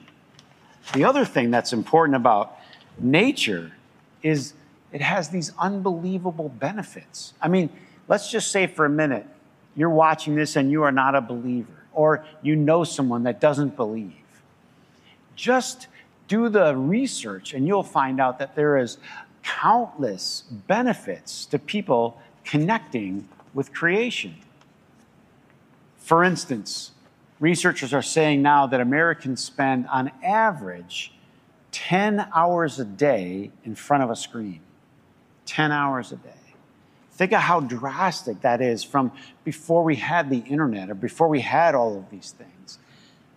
The 0.95 1.05
other 1.05 1.25
thing 1.25 1.51
that's 1.51 1.73
important 1.73 2.17
about 2.17 2.57
nature 2.99 3.73
is 4.23 4.55
it 4.93 5.01
has 5.01 5.29
these 5.29 5.53
unbelievable 5.59 6.49
benefits. 6.49 7.35
I 7.43 7.49
mean, 7.49 7.71
let's 8.07 8.31
just 8.31 8.51
say 8.51 8.67
for 8.67 8.85
a 8.85 8.91
minute, 8.91 9.27
you're 9.77 9.91
watching 9.91 10.35
this 10.35 10.57
and 10.57 10.71
you 10.71 10.83
are 10.83 10.93
not 10.93 11.15
a 11.15 11.21
believer, 11.21 11.78
or 11.99 12.25
you 12.43 12.55
know 12.55 12.85
someone 12.85 13.25
that 13.25 13.41
doesn't 13.41 13.75
believe. 13.75 14.13
Just 15.35 15.89
do 16.29 16.49
the 16.49 16.77
research 16.77 17.53
and 17.53 17.67
you'll 17.67 17.83
find 17.83 18.21
out 18.21 18.39
that 18.39 18.55
there 18.55 18.77
is 18.77 18.99
countless 19.43 20.45
benefits 20.69 21.45
to 21.47 21.59
people 21.59 22.21
connecting 22.45 23.29
with 23.53 23.73
creation. 23.75 24.37
For 25.97 26.23
instance, 26.23 26.93
researchers 27.41 27.93
are 27.93 28.03
saying 28.03 28.43
now 28.43 28.69
that 28.69 28.81
Americans 28.81 29.43
spend 29.43 29.89
on 29.89 30.13
average 30.23 31.13
10 31.73 32.29
hours 32.33 32.79
a 32.79 32.85
day 32.85 33.51
in 33.65 33.75
front 33.75 34.05
of 34.05 34.11
a 34.11 34.17
screen. 34.17 34.61
10 35.47 35.73
hours 35.73 36.13
a 36.13 36.17
day. 36.17 36.38
Think 37.19 37.33
of 37.33 37.41
how 37.41 37.59
drastic 37.59 38.43
that 38.43 38.63
is 38.63 38.85
from 38.85 39.11
before 39.45 39.83
we 39.83 39.97
had 39.97 40.31
the 40.31 40.39
internet 40.39 40.89
or 40.89 40.95
before 40.95 41.27
we 41.27 41.41
had 41.41 41.75
all 41.75 41.99
of 41.99 42.09
these 42.11 42.31
things. 42.31 42.79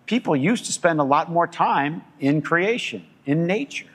People 0.06 0.36
used 0.36 0.66
to 0.66 0.72
spend 0.72 1.00
a 1.00 1.04
lot 1.04 1.28
more 1.28 1.48
time 1.48 2.02
in 2.20 2.42
creation, 2.42 3.04
in 3.26 3.44
nature, 3.44 3.90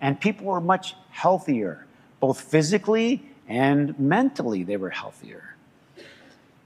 and 0.00 0.20
people 0.20 0.46
were 0.46 0.60
much 0.60 0.94
healthier, 1.10 1.84
both 2.20 2.40
physically 2.40 3.24
and 3.48 3.98
mentally, 3.98 4.62
they 4.62 4.76
were 4.76 4.90
healthier. 4.90 5.56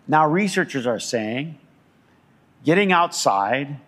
Now, 0.07 0.29
researchers 0.29 0.87
are 0.87 1.01
saying 1.01 1.59
getting 2.65 2.93
outside 2.93 3.79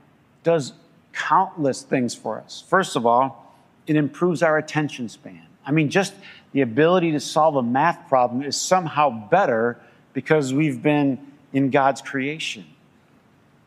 does 0.43 0.73
countless 1.13 1.83
things 1.83 2.15
for 2.15 2.41
us. 2.41 2.65
First 2.67 2.97
of 2.97 3.05
all, 3.05 3.55
it 3.87 3.97
improves 3.97 4.43
our 4.43 4.57
attention 4.57 5.11
span. 5.11 5.47
I 5.67 5.73
mean, 5.73 5.91
just 5.91 6.15
the 6.55 6.61
ability 6.61 7.11
to 7.13 7.21
solve 7.21 7.57
a 7.57 7.63
math 7.63 8.09
problem 8.09 8.43
is 8.43 8.57
somehow 8.57 9.11
better 9.29 9.79
because 10.13 10.55
we've 10.55 10.81
been 10.81 11.19
in 11.53 11.71
God's 11.71 12.01
creation. 12.01 12.65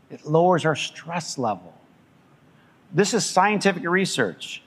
It 0.10 0.26
lowers 0.26 0.66
our 0.66 0.76
stress 0.76 1.38
level. 1.38 1.74
This 2.94 3.14
is 3.14 3.26
scientific 3.26 3.84
research. 3.84 4.64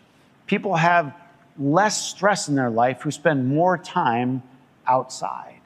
People 0.46 0.76
have 0.76 1.14
less 1.58 2.10
stress 2.10 2.46
in 2.46 2.56
their 2.56 2.68
life 2.68 3.00
who 3.00 3.10
spend 3.10 3.48
more 3.48 3.78
time 3.78 4.42
outside. 4.86 5.60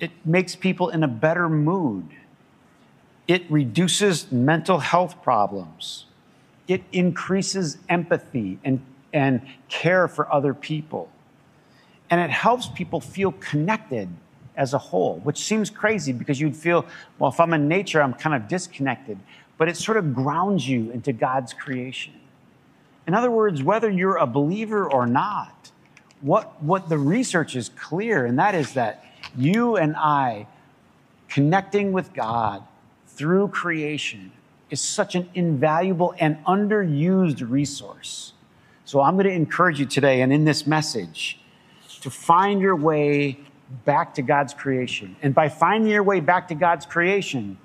It 0.00 0.10
makes 0.24 0.56
people 0.56 0.88
in 0.88 1.04
a 1.04 1.08
better 1.08 1.48
mood. 1.48 2.08
It 3.28 3.48
reduces 3.48 4.32
mental 4.32 4.80
health 4.80 5.22
problems. 5.22 6.06
It 6.66 6.82
increases 6.90 7.78
empathy 7.88 8.58
and, 8.64 8.84
and 9.14 9.40
care 9.68 10.08
for 10.08 10.30
other 10.30 10.52
people. 10.52 11.08
And 12.10 12.20
it 12.20 12.30
helps 12.30 12.66
people 12.66 13.00
feel 13.00 13.32
connected 13.32 14.08
as 14.56 14.74
a 14.74 14.78
whole, 14.78 15.20
which 15.20 15.38
seems 15.38 15.70
crazy 15.70 16.12
because 16.12 16.40
you'd 16.40 16.56
feel, 16.56 16.84
well, 17.18 17.30
if 17.30 17.40
I'm 17.40 17.54
in 17.54 17.66
nature, 17.66 18.02
I'm 18.02 18.12
kind 18.12 18.36
of 18.36 18.46
disconnected. 18.48 19.18
But 19.56 19.68
it 19.68 19.76
sort 19.76 19.96
of 19.96 20.14
grounds 20.14 20.68
you 20.68 20.90
into 20.90 21.12
God's 21.12 21.54
creation. 21.54 22.12
In 23.06 23.14
other 23.14 23.30
words, 23.30 23.62
whether 23.62 23.88
you're 23.88 24.16
a 24.16 24.26
believer 24.26 24.90
or 24.90 25.06
not, 25.06 25.70
what, 26.20 26.62
what 26.62 26.88
the 26.88 26.98
research 26.98 27.54
is 27.56 27.68
clear, 27.70 28.26
and 28.26 28.38
that 28.38 28.54
is 28.54 28.74
that 28.74 29.04
you 29.36 29.76
and 29.76 29.94
I 29.96 30.46
connecting 31.28 31.92
with 31.92 32.12
God 32.14 32.62
through 33.06 33.48
creation 33.48 34.32
is 34.70 34.80
such 34.80 35.14
an 35.14 35.28
invaluable 35.34 36.14
and 36.18 36.42
underused 36.44 37.48
resource. 37.48 38.33
So 38.84 39.00
I'm 39.00 39.14
going 39.14 39.26
to 39.26 39.32
encourage 39.32 39.80
you 39.80 39.86
today 39.86 40.20
and 40.20 40.32
in 40.32 40.44
this 40.44 40.66
message 40.66 41.40
to 42.02 42.10
find 42.10 42.60
your 42.60 42.76
way 42.76 43.38
back 43.84 44.14
to 44.14 44.22
God's 44.22 44.52
creation. 44.52 45.16
And 45.22 45.34
by 45.34 45.48
finding 45.48 45.90
your 45.90 46.02
way 46.02 46.20
back 46.20 46.48
to 46.48 46.54
God's 46.54 46.84
creation, 46.84 47.56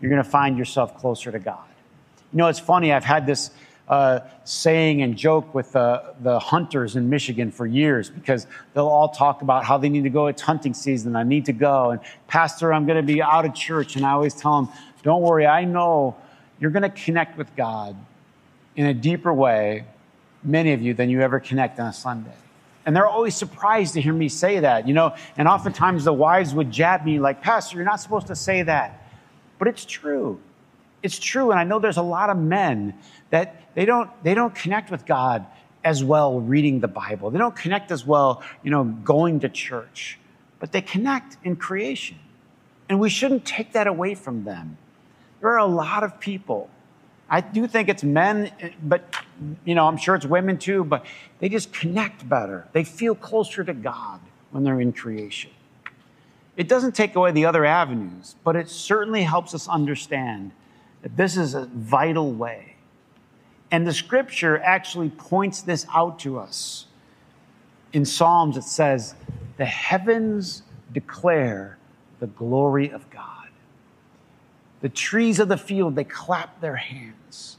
you're 0.00 0.10
going 0.10 0.22
to 0.22 0.28
find 0.28 0.58
yourself 0.58 0.98
closer 0.98 1.30
to 1.30 1.38
God. 1.38 1.64
You 2.32 2.38
know, 2.38 2.48
it's 2.48 2.58
funny, 2.58 2.92
I've 2.92 3.04
had 3.04 3.26
this 3.26 3.52
uh, 3.88 4.20
saying 4.44 5.02
and 5.02 5.16
joke 5.16 5.54
with 5.54 5.72
the, 5.72 6.14
the 6.20 6.38
hunters 6.38 6.96
in 6.96 7.08
Michigan 7.08 7.50
for 7.50 7.66
years 7.66 8.10
because 8.10 8.46
they'll 8.72 8.88
all 8.88 9.10
talk 9.10 9.42
about 9.42 9.64
how 9.64 9.78
they 9.78 9.88
need 9.88 10.04
to 10.04 10.10
go. 10.10 10.26
It's 10.26 10.42
hunting 10.42 10.74
season. 10.74 11.14
I 11.16 11.22
need 11.22 11.44
to 11.46 11.52
go. 11.52 11.90
And, 11.90 12.00
Pastor, 12.26 12.72
I'm 12.72 12.86
going 12.86 12.96
to 12.96 13.14
be 13.14 13.22
out 13.22 13.44
of 13.44 13.54
church. 13.54 13.96
And 13.96 14.04
I 14.04 14.12
always 14.12 14.34
tell 14.34 14.62
them, 14.62 14.74
don't 15.02 15.22
worry, 15.22 15.46
I 15.46 15.64
know 15.64 16.16
you're 16.58 16.70
going 16.70 16.82
to 16.82 16.88
connect 16.88 17.36
with 17.36 17.54
God 17.56 17.94
in 18.74 18.86
a 18.86 18.94
deeper 18.94 19.32
way, 19.32 19.84
many 20.44 20.72
of 20.72 20.82
you, 20.82 20.94
than 20.94 21.10
you 21.10 21.20
ever 21.20 21.40
connect 21.40 21.80
on 21.80 21.88
a 21.88 21.92
Sunday. 21.92 22.34
And 22.86 22.94
they're 22.94 23.06
always 23.06 23.34
surprised 23.34 23.94
to 23.94 24.00
hear 24.00 24.12
me 24.12 24.28
say 24.28 24.60
that, 24.60 24.86
you 24.86 24.94
know. 24.94 25.14
And 25.36 25.48
oftentimes 25.48 26.04
the 26.04 26.12
wives 26.12 26.54
would 26.54 26.70
jab 26.70 27.04
me, 27.04 27.18
like, 27.18 27.42
Pastor, 27.42 27.76
you're 27.76 27.84
not 27.84 28.00
supposed 28.00 28.26
to 28.26 28.36
say 28.36 28.62
that. 28.62 29.08
But 29.58 29.68
it's 29.68 29.84
true. 29.84 30.40
It's 31.02 31.18
true. 31.18 31.50
And 31.50 31.58
I 31.58 31.64
know 31.64 31.78
there's 31.78 31.96
a 31.96 32.02
lot 32.02 32.30
of 32.30 32.36
men 32.36 32.94
that 33.30 33.62
they 33.74 33.84
don't, 33.84 34.10
they 34.22 34.34
don't 34.34 34.54
connect 34.54 34.90
with 34.90 35.06
God 35.06 35.46
as 35.82 36.02
well 36.02 36.40
reading 36.40 36.80
the 36.80 36.88
Bible. 36.88 37.30
They 37.30 37.38
don't 37.38 37.56
connect 37.56 37.90
as 37.90 38.06
well, 38.06 38.42
you 38.62 38.70
know, 38.70 38.84
going 38.84 39.40
to 39.40 39.48
church. 39.48 40.18
But 40.58 40.72
they 40.72 40.80
connect 40.80 41.36
in 41.44 41.56
creation. 41.56 42.18
And 42.88 43.00
we 43.00 43.08
shouldn't 43.08 43.44
take 43.44 43.72
that 43.72 43.86
away 43.86 44.14
from 44.14 44.44
them. 44.44 44.76
There 45.40 45.50
are 45.50 45.58
a 45.58 45.66
lot 45.66 46.02
of 46.04 46.20
people. 46.20 46.70
I 47.28 47.40
do 47.40 47.66
think 47.66 47.88
it's 47.88 48.04
men, 48.04 48.50
eh, 48.60 48.70
but 48.82 49.14
you 49.64 49.74
know, 49.74 49.86
I'm 49.86 49.96
sure 49.96 50.14
it's 50.14 50.26
women 50.26 50.58
too, 50.58 50.84
but 50.84 51.04
they 51.38 51.48
just 51.48 51.72
connect 51.72 52.28
better. 52.28 52.68
They 52.72 52.84
feel 52.84 53.14
closer 53.14 53.64
to 53.64 53.74
God 53.74 54.20
when 54.50 54.64
they're 54.64 54.80
in 54.80 54.92
creation. 54.92 55.50
It 56.56 56.68
doesn't 56.68 56.94
take 56.94 57.16
away 57.16 57.32
the 57.32 57.46
other 57.46 57.64
avenues, 57.64 58.36
but 58.44 58.54
it 58.56 58.68
certainly 58.68 59.22
helps 59.22 59.54
us 59.54 59.66
understand 59.66 60.52
that 61.02 61.16
this 61.16 61.36
is 61.36 61.54
a 61.54 61.66
vital 61.66 62.32
way. 62.32 62.76
And 63.70 63.86
the 63.86 63.92
scripture 63.92 64.58
actually 64.60 65.10
points 65.10 65.62
this 65.62 65.86
out 65.92 66.18
to 66.20 66.38
us. 66.38 66.86
In 67.92 68.04
Psalms, 68.04 68.56
it 68.56 68.62
says, 68.62 69.14
The 69.56 69.64
heavens 69.64 70.62
declare 70.92 71.78
the 72.20 72.28
glory 72.28 72.90
of 72.90 73.10
God. 73.10 73.48
The 74.80 74.88
trees 74.88 75.40
of 75.40 75.48
the 75.48 75.56
field, 75.56 75.96
they 75.96 76.04
clap 76.04 76.60
their 76.60 76.76
hands. 76.76 77.56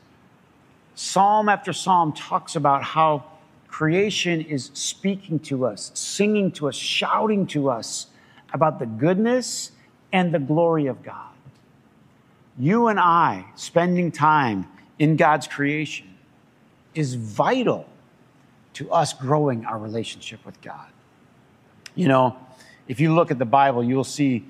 Psalm 0.96 1.50
after 1.50 1.74
psalm 1.74 2.14
talks 2.14 2.56
about 2.56 2.84
how 2.84 3.26
creation 3.68 4.42
is 4.42 4.72
speaking 4.74 5.40
to 5.40 5.66
us, 5.66 5.92
singing 5.94 6.52
to 6.54 6.70
us, 6.70 6.76
shouting 6.76 7.46
to 7.48 7.70
us 7.70 8.08
about 8.54 8.80
the 8.80 8.86
goodness 8.86 9.72
and 10.14 10.34
the 10.34 10.40
glory 10.40 10.88
of 10.88 11.04
God. 11.04 11.32
You 12.58 12.88
and 12.88 13.00
I 13.00 13.46
spending 13.56 14.12
time 14.12 14.68
in 14.98 15.18
God's 15.18 15.48
creation 15.48 16.16
is 16.94 17.16
vital 17.16 17.86
to 18.74 18.90
us 18.92 19.14
growing 19.14 19.66
our 19.66 19.78
relationship 19.78 20.46
with 20.46 20.62
God. 20.62 20.88
You 21.96 22.08
know, 22.08 22.38
if 22.88 23.00
you 23.00 23.14
look 23.14 23.32
at 23.32 23.40
the 23.40 23.46
Bible, 23.46 23.84
you'll 23.84 24.04
see 24.04 24.46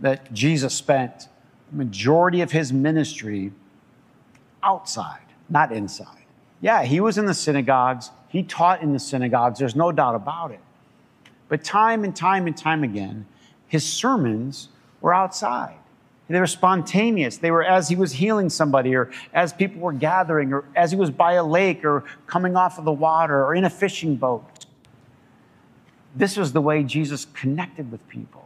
that 0.00 0.32
Jesus 0.32 0.74
spent 0.74 1.28
the 1.70 1.76
majority 1.76 2.42
of 2.42 2.50
his 2.50 2.72
ministry 2.72 3.52
outside, 4.62 5.25
not 5.48 5.72
inside. 5.72 6.24
Yeah, 6.60 6.82
he 6.84 7.00
was 7.00 7.18
in 7.18 7.26
the 7.26 7.34
synagogues, 7.34 8.10
he 8.28 8.42
taught 8.42 8.82
in 8.82 8.92
the 8.92 8.98
synagogues, 8.98 9.58
there's 9.58 9.76
no 9.76 9.92
doubt 9.92 10.14
about 10.14 10.50
it. 10.50 10.60
But 11.48 11.62
time 11.62 12.04
and 12.04 12.14
time 12.14 12.46
and 12.46 12.56
time 12.56 12.82
again, 12.82 13.26
his 13.68 13.84
sermons 13.84 14.68
were 15.00 15.14
outside. 15.14 15.76
They 16.28 16.40
were 16.40 16.46
spontaneous. 16.48 17.36
They 17.36 17.52
were 17.52 17.62
as 17.62 17.88
he 17.88 17.94
was 17.94 18.12
healing 18.12 18.50
somebody, 18.50 18.96
or 18.96 19.12
as 19.32 19.52
people 19.52 19.80
were 19.80 19.92
gathering, 19.92 20.52
or 20.52 20.64
as 20.74 20.90
he 20.90 20.96
was 20.96 21.10
by 21.10 21.34
a 21.34 21.44
lake, 21.44 21.84
or 21.84 22.02
coming 22.26 22.56
off 22.56 22.78
of 22.78 22.84
the 22.84 22.92
water, 22.92 23.44
or 23.44 23.54
in 23.54 23.64
a 23.64 23.70
fishing 23.70 24.16
boat. 24.16 24.66
This 26.16 26.36
was 26.36 26.52
the 26.52 26.60
way 26.60 26.82
Jesus 26.82 27.26
connected 27.26 27.92
with 27.92 28.06
people. 28.08 28.45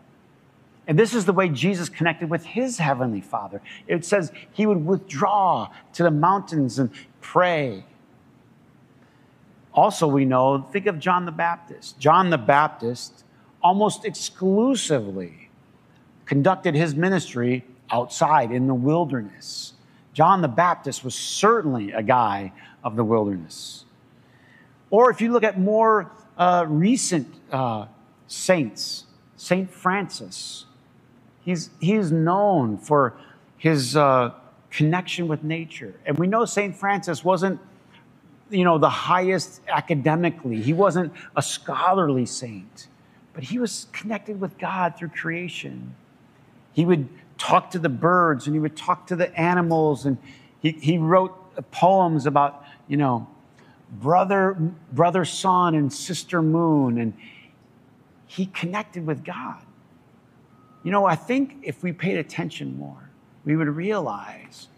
And 0.90 0.98
this 0.98 1.14
is 1.14 1.24
the 1.24 1.32
way 1.32 1.48
Jesus 1.48 1.88
connected 1.88 2.30
with 2.30 2.44
his 2.44 2.78
heavenly 2.78 3.20
Father. 3.20 3.62
It 3.86 4.04
says 4.04 4.32
he 4.50 4.66
would 4.66 4.84
withdraw 4.84 5.70
to 5.92 6.02
the 6.02 6.10
mountains 6.10 6.80
and 6.80 6.90
pray. 7.20 7.84
Also, 9.72 10.08
we 10.08 10.24
know, 10.24 10.66
think 10.72 10.86
of 10.86 10.98
John 10.98 11.26
the 11.26 11.30
Baptist. 11.30 12.00
John 12.00 12.30
the 12.30 12.38
Baptist 12.38 13.22
almost 13.62 14.04
exclusively 14.04 15.48
conducted 16.24 16.74
his 16.74 16.96
ministry 16.96 17.64
outside 17.92 18.50
in 18.50 18.66
the 18.66 18.74
wilderness. 18.74 19.74
John 20.12 20.42
the 20.42 20.48
Baptist 20.48 21.04
was 21.04 21.14
certainly 21.14 21.92
a 21.92 22.02
guy 22.02 22.52
of 22.82 22.96
the 22.96 23.04
wilderness. 23.04 23.84
Or 24.90 25.08
if 25.12 25.20
you 25.20 25.30
look 25.30 25.44
at 25.44 25.56
more 25.56 26.10
uh, 26.36 26.64
recent 26.68 27.32
uh, 27.52 27.86
saints, 28.26 29.04
St. 29.36 29.70
Francis, 29.70 30.66
He's, 31.44 31.70
he's 31.80 32.12
known 32.12 32.78
for 32.78 33.14
his 33.56 33.96
uh, 33.96 34.32
connection 34.70 35.28
with 35.28 35.42
nature. 35.42 35.94
And 36.06 36.18
we 36.18 36.26
know 36.26 36.44
St. 36.44 36.76
Francis 36.76 37.24
wasn't, 37.24 37.60
you 38.50 38.64
know, 38.64 38.78
the 38.78 38.90
highest 38.90 39.60
academically. 39.68 40.60
He 40.60 40.72
wasn't 40.72 41.12
a 41.36 41.42
scholarly 41.42 42.26
saint, 42.26 42.88
but 43.32 43.44
he 43.44 43.58
was 43.58 43.86
connected 43.92 44.40
with 44.40 44.58
God 44.58 44.96
through 44.96 45.10
creation. 45.10 45.94
He 46.72 46.84
would 46.84 47.08
talk 47.38 47.70
to 47.70 47.78
the 47.78 47.88
birds 47.88 48.46
and 48.46 48.54
he 48.54 48.60
would 48.60 48.76
talk 48.76 49.06
to 49.08 49.16
the 49.16 49.34
animals 49.38 50.06
and 50.06 50.18
he, 50.60 50.72
he 50.72 50.98
wrote 50.98 51.36
poems 51.70 52.26
about, 52.26 52.64
you 52.86 52.96
know, 52.96 53.26
brother, 53.90 54.56
brother 54.92 55.24
sun 55.24 55.74
and 55.74 55.92
sister 55.92 56.42
moon. 56.42 56.98
And 56.98 57.14
he 58.26 58.46
connected 58.46 59.06
with 59.06 59.24
God. 59.24 59.62
You 60.82 60.90
know, 60.90 61.04
I 61.04 61.14
think 61.14 61.58
if 61.62 61.82
we 61.82 61.92
paid 61.92 62.16
attention 62.16 62.78
more, 62.78 63.10
we 63.44 63.56
would 63.56 63.68
realize 63.68 64.68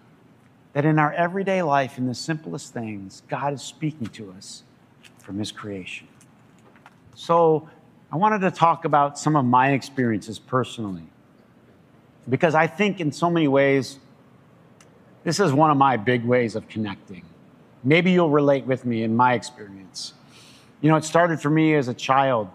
that 0.73 0.85
in 0.85 0.99
our 0.99 1.12
everyday 1.12 1.62
life, 1.62 1.99
in 1.99 2.06
the 2.06 2.14
simplest 2.14 2.73
things, 2.73 3.23
God 3.28 3.52
is 3.52 3.62
speaking 3.62 4.06
to 4.09 4.32
us 4.32 4.62
from 5.18 5.38
His 5.38 5.52
creation. 5.52 6.09
So, 7.14 7.68
I 8.11 8.16
wanted 8.16 8.40
to 8.40 8.50
talk 8.50 8.85
about 8.85 9.18
some 9.18 9.37
of 9.37 9.44
my 9.44 9.71
experiences 9.73 10.38
personally, 10.38 11.06
because 12.28 12.54
I 12.54 12.66
think 12.66 13.00
in 13.00 13.11
so 13.11 13.30
many 13.30 13.49
ways, 13.49 13.99
this 15.25 15.40
is 15.40 15.52
one 15.52 15.71
of 15.71 15.76
my 15.76 15.97
big 15.97 16.25
ways 16.25 16.54
of 16.56 16.68
connecting. 16.68 17.25
Maybe 17.85 18.11
you'll 18.11 18.30
relate 18.30 18.66
with 18.66 18.85
me 18.85 19.02
in 19.02 19.16
my 19.16 19.35
experience. 19.35 20.14
You 20.82 20.90
know, 20.90 20.97
it 20.97 21.04
started 21.04 21.40
for 21.40 21.49
me 21.49 21.75
as 21.75 21.88
a 21.88 21.94
child. 21.94 22.49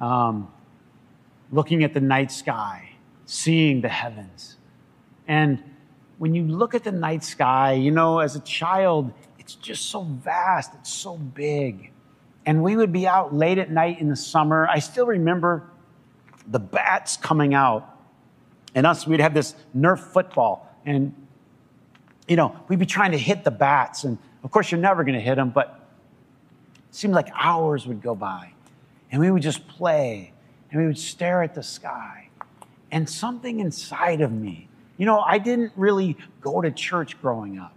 Um, 0.00 0.52
looking 1.50 1.84
at 1.84 1.94
the 1.94 2.00
night 2.00 2.30
sky, 2.30 2.90
seeing 3.24 3.80
the 3.80 3.88
heavens. 3.88 4.56
And 5.26 5.62
when 6.18 6.34
you 6.34 6.44
look 6.44 6.74
at 6.74 6.84
the 6.84 6.92
night 6.92 7.24
sky, 7.24 7.72
you 7.72 7.90
know, 7.90 8.18
as 8.18 8.36
a 8.36 8.40
child, 8.40 9.12
it's 9.38 9.54
just 9.54 9.86
so 9.86 10.02
vast, 10.02 10.72
it's 10.74 10.92
so 10.92 11.16
big. 11.16 11.92
And 12.44 12.62
we 12.62 12.76
would 12.76 12.92
be 12.92 13.06
out 13.06 13.34
late 13.34 13.58
at 13.58 13.70
night 13.70 14.00
in 14.00 14.08
the 14.08 14.16
summer. 14.16 14.66
I 14.68 14.78
still 14.78 15.06
remember 15.06 15.70
the 16.46 16.58
bats 16.58 17.16
coming 17.16 17.54
out. 17.54 17.94
And 18.74 18.86
us, 18.86 19.06
we'd 19.06 19.20
have 19.20 19.34
this 19.34 19.54
Nerf 19.76 19.98
football. 19.98 20.66
And, 20.84 21.14
you 22.26 22.36
know, 22.36 22.58
we'd 22.68 22.78
be 22.78 22.86
trying 22.86 23.12
to 23.12 23.18
hit 23.18 23.44
the 23.44 23.50
bats. 23.50 24.04
And 24.04 24.18
of 24.42 24.50
course, 24.50 24.70
you're 24.70 24.80
never 24.80 25.04
going 25.04 25.14
to 25.14 25.20
hit 25.20 25.36
them, 25.36 25.50
but 25.50 25.88
it 26.88 26.94
seemed 26.94 27.14
like 27.14 27.28
hours 27.34 27.86
would 27.86 28.02
go 28.02 28.14
by. 28.14 28.52
And 29.10 29.20
we 29.20 29.30
would 29.30 29.42
just 29.42 29.66
play 29.68 30.32
and 30.70 30.80
we 30.80 30.86
would 30.86 30.98
stare 30.98 31.42
at 31.42 31.54
the 31.54 31.62
sky. 31.62 32.28
And 32.90 33.08
something 33.08 33.60
inside 33.60 34.20
of 34.20 34.32
me, 34.32 34.68
you 34.96 35.06
know, 35.06 35.20
I 35.20 35.38
didn't 35.38 35.72
really 35.76 36.16
go 36.40 36.60
to 36.60 36.70
church 36.70 37.20
growing 37.20 37.58
up. 37.58 37.74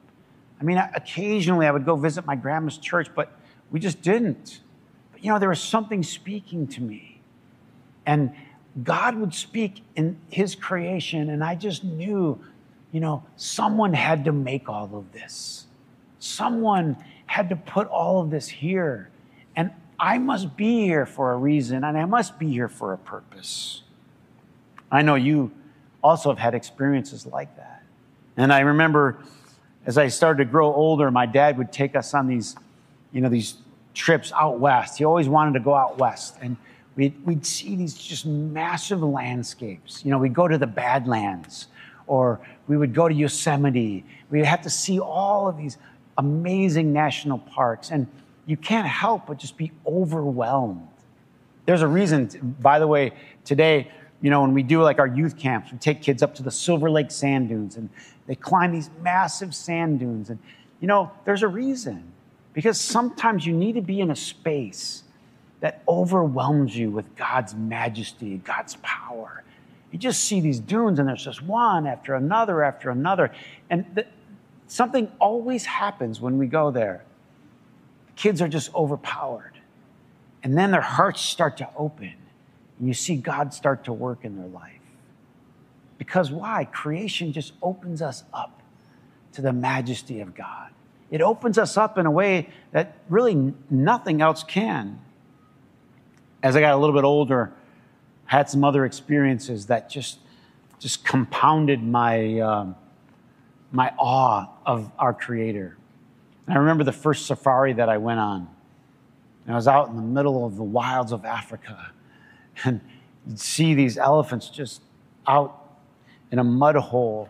I 0.59 0.63
mean, 0.63 0.77
occasionally 0.77 1.65
I 1.65 1.71
would 1.71 1.85
go 1.85 1.95
visit 1.95 2.25
my 2.25 2.35
grandma's 2.35 2.77
church, 2.77 3.09
but 3.15 3.31
we 3.71 3.79
just 3.79 4.01
didn't. 4.01 4.61
But, 5.11 5.23
you 5.23 5.31
know, 5.31 5.39
there 5.39 5.49
was 5.49 5.61
something 5.61 6.03
speaking 6.03 6.67
to 6.67 6.81
me. 6.81 7.21
And 8.05 8.31
God 8.83 9.15
would 9.15 9.33
speak 9.33 9.83
in 9.95 10.17
his 10.29 10.55
creation, 10.55 11.29
and 11.29 11.43
I 11.43 11.55
just 11.55 11.83
knew, 11.83 12.39
you 12.91 12.99
know, 12.99 13.23
someone 13.35 13.93
had 13.93 14.25
to 14.25 14.31
make 14.31 14.69
all 14.69 14.89
of 14.93 15.11
this. 15.11 15.65
Someone 16.19 16.95
had 17.25 17.49
to 17.49 17.55
put 17.55 17.87
all 17.87 18.21
of 18.21 18.29
this 18.29 18.47
here. 18.47 19.09
And 19.55 19.71
I 20.01 20.17
must 20.17 20.57
be 20.57 20.81
here 20.81 21.05
for 21.05 21.31
a 21.31 21.37
reason, 21.37 21.83
and 21.83 21.95
I 21.95 22.05
must 22.05 22.39
be 22.39 22.49
here 22.49 22.67
for 22.67 22.91
a 22.91 22.97
purpose. 22.97 23.83
I 24.91 25.03
know 25.03 25.13
you 25.13 25.51
also 26.03 26.29
have 26.29 26.39
had 26.39 26.55
experiences 26.55 27.27
like 27.27 27.55
that. 27.57 27.83
And 28.35 28.51
I 28.51 28.61
remember 28.61 29.19
as 29.85 29.99
I 29.99 30.07
started 30.07 30.45
to 30.45 30.49
grow 30.49 30.73
older, 30.73 31.11
my 31.11 31.27
dad 31.27 31.57
would 31.57 31.71
take 31.71 31.95
us 31.95 32.15
on 32.15 32.27
these, 32.27 32.55
you 33.11 33.21
know, 33.21 33.29
these 33.29 33.55
trips 33.93 34.31
out 34.31 34.59
west. 34.59 34.97
He 34.97 35.05
always 35.05 35.29
wanted 35.29 35.53
to 35.53 35.59
go 35.59 35.75
out 35.75 35.97
west. 35.97 36.35
And 36.41 36.57
we'd, 36.95 37.13
we'd 37.25 37.45
see 37.45 37.75
these 37.75 37.93
just 37.93 38.25
massive 38.25 39.01
landscapes. 39.01 40.03
You 40.03 40.11
know, 40.11 40.17
we'd 40.17 40.33
go 40.33 40.47
to 40.47 40.57
the 40.57 40.67
Badlands 40.67 41.67
or 42.07 42.39
we 42.67 42.77
would 42.77 42.93
go 42.93 43.07
to 43.07 43.13
Yosemite. 43.13 44.03
We'd 44.29 44.45
have 44.45 44.61
to 44.63 44.69
see 44.69 44.99
all 44.99 45.47
of 45.47 45.57
these 45.57 45.77
amazing 46.17 46.93
national 46.93 47.39
parks. 47.39 47.91
And 47.91 48.07
you 48.45 48.57
can't 48.57 48.87
help 48.87 49.27
but 49.27 49.37
just 49.37 49.57
be 49.57 49.71
overwhelmed. 49.85 50.87
There's 51.65 51.81
a 51.81 51.87
reason, 51.87 52.55
by 52.59 52.79
the 52.79 52.87
way, 52.87 53.13
today, 53.45 53.91
you 54.21 54.29
know, 54.29 54.41
when 54.41 54.53
we 54.53 54.63
do 54.63 54.81
like 54.81 54.99
our 54.99 55.07
youth 55.07 55.37
camps, 55.37 55.71
we 55.71 55.77
take 55.77 56.01
kids 56.01 56.21
up 56.21 56.35
to 56.35 56.43
the 56.43 56.51
Silver 56.51 56.89
Lake 56.89 57.11
sand 57.11 57.49
dunes 57.49 57.77
and 57.77 57.89
they 58.27 58.35
climb 58.35 58.71
these 58.71 58.89
massive 59.01 59.53
sand 59.53 59.99
dunes. 59.99 60.29
And, 60.29 60.39
you 60.79 60.87
know, 60.87 61.11
there's 61.25 61.43
a 61.43 61.47
reason 61.47 62.03
because 62.53 62.79
sometimes 62.79 63.45
you 63.45 63.53
need 63.53 63.73
to 63.73 63.81
be 63.81 63.99
in 63.99 64.11
a 64.11 64.15
space 64.15 65.03
that 65.61 65.83
overwhelms 65.87 66.75
you 66.75 66.89
with 66.89 67.15
God's 67.15 67.53
majesty, 67.55 68.37
God's 68.39 68.77
power. 68.81 69.43
You 69.91 69.99
just 69.99 70.23
see 70.23 70.39
these 70.39 70.59
dunes, 70.59 70.99
and 70.99 71.07
there's 71.07 71.23
just 71.23 71.43
one 71.43 71.85
after 71.85 72.15
another 72.15 72.63
after 72.63 72.89
another. 72.89 73.31
And 73.69 73.85
the, 73.93 74.05
something 74.67 75.11
always 75.19 75.65
happens 75.65 76.19
when 76.19 76.37
we 76.37 76.47
go 76.47 76.71
there. 76.71 77.03
Kids 78.21 78.41
are 78.41 78.47
just 78.47 78.73
overpowered. 78.75 79.53
And 80.43 80.57
then 80.57 80.71
their 80.71 80.81
hearts 80.81 81.21
start 81.21 81.57
to 81.57 81.69
open, 81.75 82.13
and 82.79 82.87
you 82.87 82.93
see 82.93 83.15
God 83.15 83.53
start 83.53 83.83
to 83.85 83.93
work 83.93 84.23
in 84.23 84.37
their 84.37 84.47
life. 84.47 84.73
Because 85.97 86.31
why? 86.31 86.65
Creation 86.65 87.31
just 87.31 87.53
opens 87.61 88.01
us 88.01 88.23
up 88.33 88.61
to 89.33 89.41
the 89.41 89.53
majesty 89.53 90.19
of 90.19 90.35
God. 90.35 90.69
It 91.09 91.21
opens 91.21 91.57
us 91.57 91.77
up 91.77 91.97
in 91.97 92.05
a 92.05 92.11
way 92.11 92.49
that 92.71 92.97
really 93.09 93.53
nothing 93.69 94.21
else 94.21 94.43
can 94.43 94.99
as 96.43 96.55
I 96.55 96.61
got 96.61 96.73
a 96.73 96.77
little 96.77 96.95
bit 96.95 97.03
older, 97.03 97.53
I 98.27 98.37
had 98.37 98.49
some 98.49 98.63
other 98.63 98.85
experiences 98.85 99.67
that 99.67 99.89
just 99.89 100.19
just 100.79 101.05
compounded 101.05 101.83
my 101.83 102.39
um, 102.39 102.75
my 103.71 103.93
awe 103.97 104.47
of 104.65 104.91
our 104.97 105.13
Creator. 105.13 105.77
And 106.51 106.57
I 106.57 106.59
remember 106.59 106.83
the 106.83 106.91
first 106.91 107.27
safari 107.27 107.71
that 107.71 107.87
I 107.87 107.95
went 107.95 108.19
on. 108.19 108.45
And 109.45 109.53
I 109.53 109.55
was 109.55 109.69
out 109.69 109.87
in 109.87 109.95
the 109.95 110.01
middle 110.01 110.45
of 110.45 110.57
the 110.57 110.63
wilds 110.63 111.13
of 111.13 111.23
Africa, 111.23 111.93
and 112.65 112.81
you'd 113.25 113.39
see 113.39 113.73
these 113.73 113.97
elephants 113.97 114.49
just 114.49 114.81
out 115.25 115.77
in 116.29 116.39
a 116.39 116.43
mud 116.43 116.75
hole, 116.75 117.29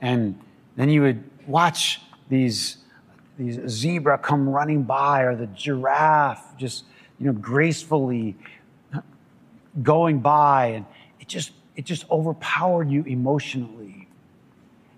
and 0.00 0.38
then 0.76 0.88
you 0.88 1.02
would 1.02 1.24
watch 1.48 2.00
these 2.28 2.76
these 3.36 3.58
zebra 3.66 4.18
come 4.18 4.48
running 4.48 4.84
by, 4.84 5.22
or 5.22 5.34
the 5.34 5.48
giraffe 5.48 6.56
just 6.56 6.84
you 7.18 7.26
know, 7.26 7.32
gracefully 7.32 8.36
going 9.82 10.20
by, 10.20 10.66
and 10.66 10.86
it 11.18 11.26
just 11.26 11.50
it 11.74 11.84
just 11.84 12.08
overpowered 12.08 12.88
you 12.88 13.02
emotionally. 13.02 14.03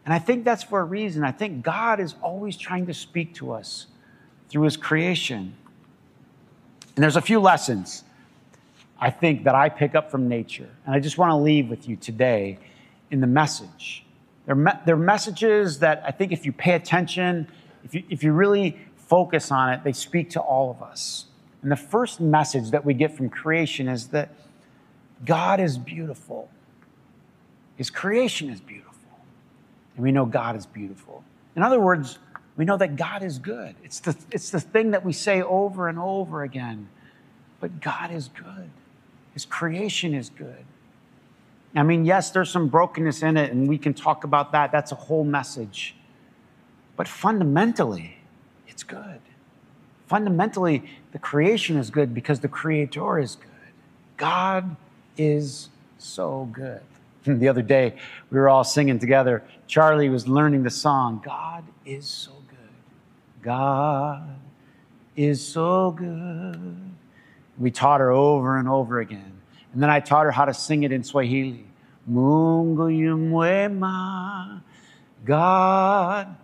And 0.06 0.14
I 0.14 0.20
think 0.20 0.44
that's 0.44 0.62
for 0.62 0.80
a 0.80 0.84
reason. 0.84 1.24
I 1.24 1.32
think 1.32 1.64
God 1.64 1.98
is 1.98 2.14
always 2.22 2.56
trying 2.56 2.86
to 2.86 2.94
speak 2.94 3.34
to 3.34 3.52
us 3.52 3.88
through 4.48 4.62
his 4.62 4.76
creation. 4.76 5.54
And 6.94 7.02
there's 7.02 7.16
a 7.16 7.20
few 7.20 7.40
lessons 7.40 8.04
I 8.98 9.10
think 9.10 9.44
that 9.44 9.54
I 9.54 9.68
pick 9.68 9.96
up 9.96 10.10
from 10.10 10.28
nature. 10.28 10.68
And 10.86 10.94
I 10.94 11.00
just 11.00 11.18
want 11.18 11.32
to 11.32 11.36
leave 11.36 11.68
with 11.68 11.88
you 11.88 11.96
today 11.96 12.58
in 13.10 13.20
the 13.20 13.26
message. 13.26 14.04
They're, 14.46 14.54
me- 14.54 14.78
they're 14.86 14.96
messages 14.96 15.80
that 15.80 16.02
I 16.06 16.12
think 16.12 16.30
if 16.30 16.46
you 16.46 16.52
pay 16.52 16.74
attention, 16.74 17.48
if 17.84 17.92
you, 17.92 18.04
if 18.08 18.22
you 18.22 18.32
really 18.32 18.78
focus 18.96 19.50
on 19.50 19.72
it, 19.72 19.82
they 19.82 19.92
speak 19.92 20.30
to 20.30 20.40
all 20.40 20.70
of 20.70 20.82
us. 20.82 21.26
And 21.62 21.70
the 21.70 21.76
first 21.76 22.20
message 22.20 22.70
that 22.70 22.84
we 22.84 22.94
get 22.94 23.16
from 23.16 23.28
creation 23.28 23.88
is 23.88 24.08
that 24.08 24.30
God 25.24 25.58
is 25.58 25.78
beautiful. 25.78 26.48
His 27.76 27.90
creation 27.90 28.50
is 28.50 28.60
beautiful. 28.60 28.85
And 29.96 30.04
we 30.04 30.12
know 30.12 30.26
God 30.26 30.56
is 30.56 30.66
beautiful. 30.66 31.24
In 31.56 31.62
other 31.62 31.80
words, 31.80 32.18
we 32.56 32.64
know 32.64 32.76
that 32.76 32.96
God 32.96 33.22
is 33.22 33.38
good. 33.38 33.74
It's 33.82 34.00
the, 34.00 34.16
it's 34.30 34.50
the 34.50 34.60
thing 34.60 34.92
that 34.92 35.04
we 35.04 35.12
say 35.12 35.42
over 35.42 35.88
and 35.88 35.98
over 35.98 36.42
again. 36.42 36.88
But 37.60 37.80
God 37.80 38.10
is 38.10 38.28
good. 38.28 38.70
His 39.32 39.44
creation 39.44 40.14
is 40.14 40.30
good. 40.30 40.64
I 41.74 41.82
mean, 41.82 42.06
yes, 42.06 42.30
there's 42.30 42.50
some 42.50 42.68
brokenness 42.68 43.22
in 43.22 43.36
it, 43.36 43.52
and 43.52 43.68
we 43.68 43.76
can 43.76 43.92
talk 43.92 44.24
about 44.24 44.52
that. 44.52 44.72
That's 44.72 44.92
a 44.92 44.94
whole 44.94 45.24
message. 45.24 45.94
But 46.96 47.06
fundamentally, 47.06 48.16
it's 48.66 48.82
good. 48.82 49.20
Fundamentally, 50.06 50.84
the 51.12 51.18
creation 51.18 51.76
is 51.76 51.90
good 51.90 52.14
because 52.14 52.40
the 52.40 52.48
Creator 52.48 53.18
is 53.18 53.36
good. 53.36 53.50
God 54.16 54.76
is 55.18 55.68
so 55.98 56.48
good. 56.52 56.80
The 57.38 57.48
other 57.48 57.62
day, 57.62 57.96
we 58.30 58.38
were 58.38 58.48
all 58.48 58.64
singing 58.64 58.98
together. 58.98 59.42
Charlie 59.66 60.08
was 60.08 60.28
learning 60.28 60.62
the 60.62 60.70
song, 60.70 61.20
God 61.24 61.64
is 61.84 62.06
so 62.06 62.32
good. 62.48 63.42
God 63.42 64.38
is 65.16 65.44
so 65.44 65.90
good. 65.90 66.90
We 67.58 67.70
taught 67.70 68.00
her 68.00 68.10
over 68.10 68.58
and 68.58 68.68
over 68.68 69.00
again. 69.00 69.32
And 69.72 69.82
then 69.82 69.90
I 69.90 70.00
taught 70.00 70.24
her 70.24 70.30
how 70.30 70.44
to 70.44 70.54
sing 70.54 70.84
it 70.84 70.92
in 70.92 71.02
Swahili. 71.02 71.66
Mungu 72.08 72.90
yumwema. 72.90 74.62
God. 75.24 76.36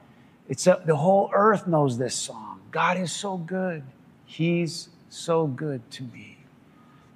It's 0.48 0.66
a, 0.66 0.82
the 0.84 0.96
whole 0.96 1.30
earth 1.32 1.66
knows 1.66 1.96
this 1.96 2.14
song. 2.14 2.60
God 2.70 2.98
is 2.98 3.12
so 3.12 3.36
good. 3.36 3.84
He's 4.26 4.88
so 5.08 5.46
good 5.46 5.88
to 5.92 6.02
me. 6.02 6.38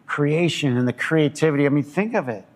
Creation 0.07 0.77
and 0.77 0.87
the 0.87 0.93
creativity. 0.93 1.67
I 1.67 1.71
mean, 1.71 1.83
think 1.83 2.15
of 2.15 2.29
it. 2.29 2.47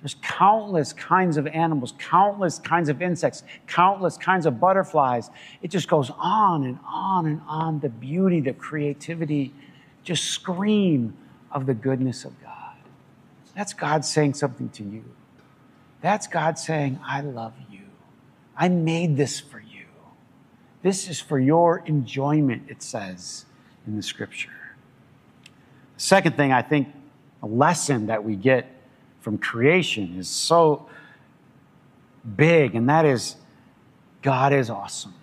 There's 0.00 0.16
countless 0.22 0.92
kinds 0.94 1.36
of 1.36 1.46
animals, 1.46 1.92
countless 1.98 2.58
kinds 2.58 2.88
of 2.88 3.02
insects, 3.02 3.42
countless 3.66 4.16
kinds 4.16 4.46
of 4.46 4.58
butterflies. 4.58 5.30
It 5.60 5.70
just 5.70 5.88
goes 5.88 6.10
on 6.18 6.64
and 6.64 6.78
on 6.86 7.26
and 7.26 7.42
on. 7.46 7.80
The 7.80 7.90
beauty, 7.90 8.40
the 8.40 8.54
creativity 8.54 9.52
just 10.02 10.24
scream 10.24 11.14
of 11.52 11.66
the 11.66 11.74
goodness 11.74 12.24
of 12.24 12.40
God. 12.42 12.76
That's 13.54 13.74
God 13.74 14.04
saying 14.04 14.34
something 14.34 14.70
to 14.70 14.84
you. 14.84 15.04
That's 16.00 16.26
God 16.26 16.58
saying, 16.58 16.98
I 17.04 17.20
love 17.20 17.52
you. 17.70 17.80
I 18.56 18.68
made 18.68 19.16
this 19.16 19.38
for 19.38 19.58
you. 19.58 19.86
This 20.82 21.08
is 21.08 21.20
for 21.20 21.38
your 21.38 21.82
enjoyment, 21.84 22.62
it 22.68 22.82
says 22.82 23.44
in 23.86 23.96
the 23.96 24.02
scripture. 24.02 24.48
The 25.96 26.02
second 26.02 26.36
thing 26.36 26.52
I 26.52 26.62
think 26.62 26.88
a 27.42 27.46
lesson 27.46 28.06
that 28.06 28.24
we 28.24 28.36
get 28.36 28.66
from 29.20 29.38
creation 29.38 30.16
is 30.18 30.28
so 30.28 30.88
big, 32.36 32.74
and 32.74 32.88
that 32.88 33.04
is 33.04 33.36
God 34.22 34.52
is 34.52 34.68
awesome. 34.70 35.14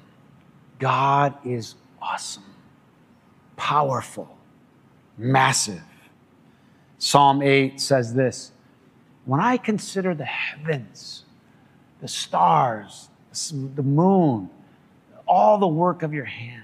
God 0.79 1.35
is 1.45 1.75
awesome, 2.01 2.45
powerful, 3.55 4.37
massive. 5.17 5.81
Psalm 6.99 7.41
8 7.41 7.79
says 7.79 8.13
this 8.13 8.51
When 9.25 9.39
I 9.39 9.57
consider 9.57 10.13
the 10.13 10.25
heavens, 10.25 11.25
the 12.01 12.07
stars, 12.07 13.09
the 13.51 13.83
moon, 13.83 14.49
all 15.27 15.57
the 15.57 15.67
work 15.67 16.03
of 16.03 16.13
your 16.13 16.25
hand, 16.25 16.63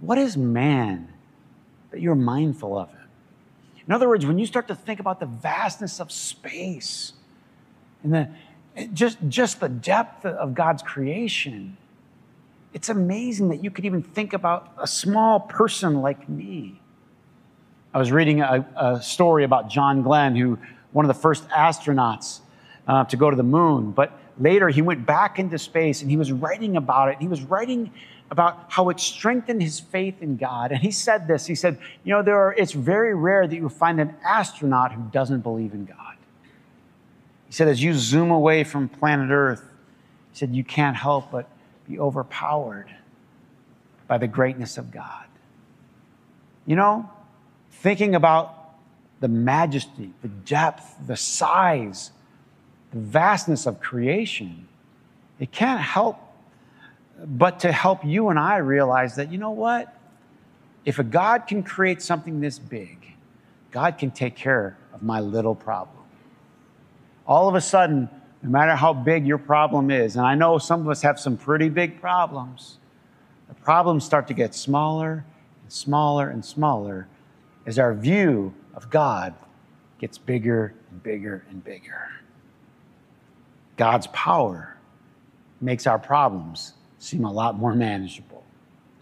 what 0.00 0.18
is 0.18 0.36
man 0.36 1.12
that 1.90 2.00
you're 2.00 2.14
mindful 2.14 2.76
of 2.76 2.90
him? 2.90 3.01
In 3.86 3.92
other 3.92 4.08
words, 4.08 4.24
when 4.24 4.38
you 4.38 4.46
start 4.46 4.68
to 4.68 4.74
think 4.74 5.00
about 5.00 5.20
the 5.20 5.26
vastness 5.26 6.00
of 6.00 6.12
space 6.12 7.12
and 8.02 8.14
the, 8.14 8.28
just, 8.92 9.18
just 9.28 9.60
the 9.60 9.68
depth 9.68 10.24
of 10.24 10.54
God's 10.54 10.82
creation, 10.82 11.76
it's 12.72 12.88
amazing 12.88 13.48
that 13.48 13.62
you 13.62 13.70
could 13.70 13.84
even 13.84 14.02
think 14.02 14.32
about 14.32 14.72
a 14.78 14.86
small 14.86 15.40
person 15.40 16.00
like 16.00 16.28
me. 16.28 16.80
I 17.92 17.98
was 17.98 18.10
reading 18.10 18.40
a, 18.40 18.66
a 18.76 19.02
story 19.02 19.44
about 19.44 19.68
John 19.68 20.02
Glenn, 20.02 20.34
who 20.34 20.58
one 20.92 21.04
of 21.04 21.08
the 21.08 21.20
first 21.20 21.46
astronauts 21.48 22.40
uh, 22.86 23.04
to 23.04 23.16
go 23.16 23.30
to 23.30 23.36
the 23.36 23.42
moon. 23.42 23.90
But 23.90 24.18
later 24.38 24.68
he 24.68 24.80
went 24.80 25.04
back 25.04 25.38
into 25.38 25.58
space 25.58 26.02
and 26.02 26.10
he 26.10 26.16
was 26.16 26.32
writing 26.32 26.76
about 26.76 27.10
it. 27.10 27.18
He 27.20 27.28
was 27.28 27.42
writing 27.42 27.92
about 28.32 28.64
how 28.68 28.88
it 28.88 28.98
strengthened 28.98 29.62
his 29.62 29.78
faith 29.78 30.22
in 30.22 30.38
God. 30.38 30.72
And 30.72 30.80
he 30.80 30.90
said 30.90 31.28
this 31.28 31.44
he 31.44 31.54
said, 31.54 31.78
You 32.02 32.14
know, 32.14 32.22
there 32.22 32.38
are, 32.38 32.54
it's 32.54 32.72
very 32.72 33.14
rare 33.14 33.46
that 33.46 33.54
you 33.54 33.68
find 33.68 34.00
an 34.00 34.14
astronaut 34.24 34.92
who 34.92 35.02
doesn't 35.12 35.42
believe 35.42 35.74
in 35.74 35.84
God. 35.84 36.16
He 37.46 37.52
said, 37.52 37.68
As 37.68 37.82
you 37.82 37.92
zoom 37.92 38.30
away 38.30 38.64
from 38.64 38.88
planet 38.88 39.30
Earth, 39.30 39.62
he 40.32 40.38
said, 40.38 40.56
You 40.56 40.64
can't 40.64 40.96
help 40.96 41.30
but 41.30 41.46
be 41.86 41.98
overpowered 41.98 42.88
by 44.08 44.16
the 44.16 44.28
greatness 44.28 44.78
of 44.78 44.90
God. 44.90 45.26
You 46.64 46.76
know, 46.76 47.10
thinking 47.70 48.14
about 48.14 48.78
the 49.20 49.28
majesty, 49.28 50.14
the 50.22 50.28
depth, 50.28 50.94
the 51.06 51.16
size, 51.18 52.12
the 52.92 52.98
vastness 52.98 53.66
of 53.66 53.78
creation, 53.78 54.68
it 55.38 55.52
can't 55.52 55.82
help 55.82 56.18
but 57.24 57.60
to 57.60 57.72
help 57.72 58.04
you 58.04 58.28
and 58.28 58.38
I 58.38 58.58
realize 58.58 59.16
that, 59.16 59.30
you 59.30 59.38
know 59.38 59.50
what? 59.50 59.94
If 60.84 60.98
a 60.98 61.04
God 61.04 61.46
can 61.46 61.62
create 61.62 62.02
something 62.02 62.40
this 62.40 62.58
big, 62.58 62.98
God 63.70 63.98
can 63.98 64.10
take 64.10 64.34
care 64.34 64.76
of 64.92 65.02
my 65.02 65.20
little 65.20 65.54
problem. 65.54 66.04
All 67.26 67.48
of 67.48 67.54
a 67.54 67.60
sudden, 67.60 68.08
no 68.42 68.50
matter 68.50 68.74
how 68.74 68.92
big 68.92 69.26
your 69.26 69.38
problem 69.38 69.90
is, 69.90 70.16
and 70.16 70.26
I 70.26 70.34
know 70.34 70.58
some 70.58 70.80
of 70.80 70.88
us 70.88 71.02
have 71.02 71.20
some 71.20 71.36
pretty 71.36 71.68
big 71.68 72.00
problems, 72.00 72.78
the 73.48 73.54
problems 73.54 74.04
start 74.04 74.26
to 74.28 74.34
get 74.34 74.54
smaller 74.54 75.24
and 75.62 75.72
smaller 75.72 76.28
and 76.28 76.44
smaller 76.44 77.06
as 77.64 77.78
our 77.78 77.94
view 77.94 78.52
of 78.74 78.90
God 78.90 79.34
gets 80.00 80.18
bigger 80.18 80.74
and 80.90 81.02
bigger 81.02 81.44
and 81.48 81.62
bigger. 81.62 82.10
God's 83.76 84.08
power 84.08 84.76
makes 85.60 85.86
our 85.86 85.98
problems 85.98 86.74
seem 87.02 87.24
a 87.24 87.32
lot 87.32 87.58
more 87.58 87.74
manageable. 87.74 88.44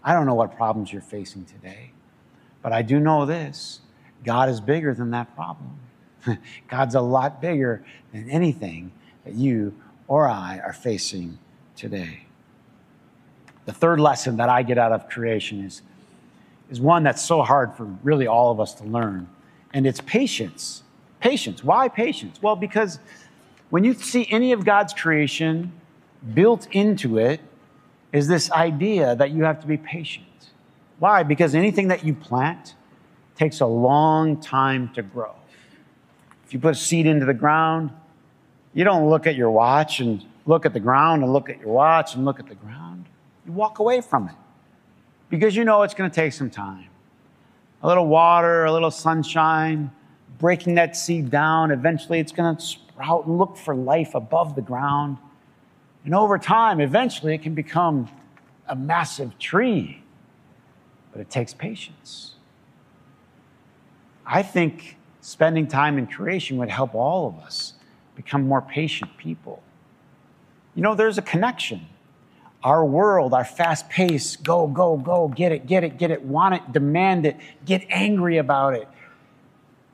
I 0.03 0.13
don't 0.13 0.25
know 0.25 0.33
what 0.33 0.55
problems 0.55 0.91
you're 0.91 1.03
facing 1.03 1.45
today, 1.45 1.91
but 2.63 2.73
I 2.73 2.81
do 2.81 2.99
know 2.99 3.25
this 3.25 3.81
God 4.23 4.49
is 4.49 4.59
bigger 4.59 4.93
than 4.93 5.11
that 5.11 5.33
problem. 5.35 5.77
God's 6.67 6.95
a 6.95 7.01
lot 7.01 7.41
bigger 7.41 7.83
than 8.11 8.29
anything 8.29 8.91
that 9.23 9.35
you 9.35 9.75
or 10.07 10.27
I 10.27 10.59
are 10.59 10.73
facing 10.73 11.37
today. 11.75 12.25
The 13.65 13.73
third 13.73 13.99
lesson 13.99 14.37
that 14.37 14.49
I 14.49 14.63
get 14.63 14.77
out 14.77 14.91
of 14.91 15.07
creation 15.07 15.63
is, 15.63 15.83
is 16.71 16.81
one 16.81 17.03
that's 17.03 17.21
so 17.21 17.43
hard 17.43 17.75
for 17.75 17.85
really 18.03 18.25
all 18.25 18.51
of 18.51 18.59
us 18.59 18.73
to 18.75 18.83
learn, 18.83 19.29
and 19.73 19.85
it's 19.85 20.01
patience. 20.01 20.83
Patience. 21.19 21.63
Why 21.63 21.87
patience? 21.87 22.41
Well, 22.41 22.55
because 22.55 22.97
when 23.69 23.83
you 23.83 23.93
see 23.93 24.27
any 24.31 24.53
of 24.53 24.65
God's 24.65 24.93
creation, 24.93 25.71
built 26.33 26.67
into 26.71 27.19
it 27.19 27.41
is 28.13 28.27
this 28.27 28.51
idea 28.51 29.15
that 29.15 29.31
you 29.31 29.43
have 29.43 29.59
to 29.61 29.67
be 29.67 29.77
patient. 29.77 30.25
Why? 30.99 31.23
Because 31.23 31.55
anything 31.55 31.87
that 31.87 32.03
you 32.05 32.13
plant 32.13 32.75
takes 33.35 33.59
a 33.59 33.65
long 33.65 34.39
time 34.39 34.89
to 34.93 35.01
grow. 35.01 35.33
If 36.45 36.53
you 36.53 36.59
put 36.59 36.73
a 36.73 36.75
seed 36.75 37.05
into 37.05 37.25
the 37.25 37.33
ground, 37.33 37.91
you 38.73 38.83
don't 38.83 39.09
look 39.09 39.25
at 39.25 39.35
your 39.35 39.49
watch 39.49 39.99
and 39.99 40.23
look 40.45 40.65
at 40.65 40.73
the 40.73 40.79
ground 40.79 41.23
and 41.23 41.31
look 41.33 41.49
at 41.49 41.59
your 41.59 41.69
watch 41.69 42.15
and 42.15 42.25
look 42.25 42.39
at 42.39 42.47
the 42.47 42.55
ground. 42.55 43.05
You 43.45 43.53
walk 43.53 43.79
away 43.79 44.01
from 44.01 44.27
it 44.27 44.35
because 45.29 45.55
you 45.55 45.63
know 45.63 45.81
it's 45.83 45.93
going 45.93 46.09
to 46.09 46.15
take 46.15 46.33
some 46.33 46.49
time. 46.49 46.89
A 47.83 47.87
little 47.87 48.07
water, 48.07 48.65
a 48.65 48.71
little 48.71 48.91
sunshine, 48.91 49.91
breaking 50.37 50.75
that 50.75 50.95
seed 50.95 51.31
down. 51.31 51.71
Eventually, 51.71 52.19
it's 52.19 52.31
going 52.31 52.55
to 52.55 52.61
sprout 52.61 53.25
and 53.25 53.39
look 53.39 53.57
for 53.57 53.73
life 53.73 54.13
above 54.13 54.55
the 54.55 54.61
ground. 54.61 55.17
And 56.05 56.15
over 56.15 56.37
time, 56.37 56.79
eventually, 56.79 57.35
it 57.35 57.43
can 57.43 57.53
become 57.53 58.09
a 58.67 58.75
massive 58.75 59.37
tree. 59.37 60.03
But 61.11 61.21
it 61.21 61.29
takes 61.29 61.53
patience. 61.53 62.35
I 64.25 64.41
think 64.41 64.97
spending 65.19 65.67
time 65.67 65.97
in 65.97 66.07
creation 66.07 66.57
would 66.57 66.69
help 66.69 66.95
all 66.95 67.27
of 67.27 67.39
us 67.45 67.73
become 68.15 68.47
more 68.47 68.61
patient 68.61 69.17
people. 69.17 69.61
You 70.73 70.81
know, 70.81 70.95
there's 70.95 71.17
a 71.17 71.21
connection. 71.21 71.85
Our 72.63 72.85
world, 72.85 73.33
our 73.33 73.43
fast 73.43 73.89
pace, 73.89 74.35
go, 74.35 74.67
go, 74.67 74.95
go, 74.95 75.27
get 75.27 75.51
it, 75.51 75.65
get 75.65 75.83
it, 75.83 75.97
get 75.97 76.11
it, 76.11 76.21
want 76.21 76.55
it, 76.55 76.71
demand 76.71 77.25
it, 77.25 77.37
get 77.65 77.85
angry 77.89 78.37
about 78.37 78.75
it. 78.75 78.87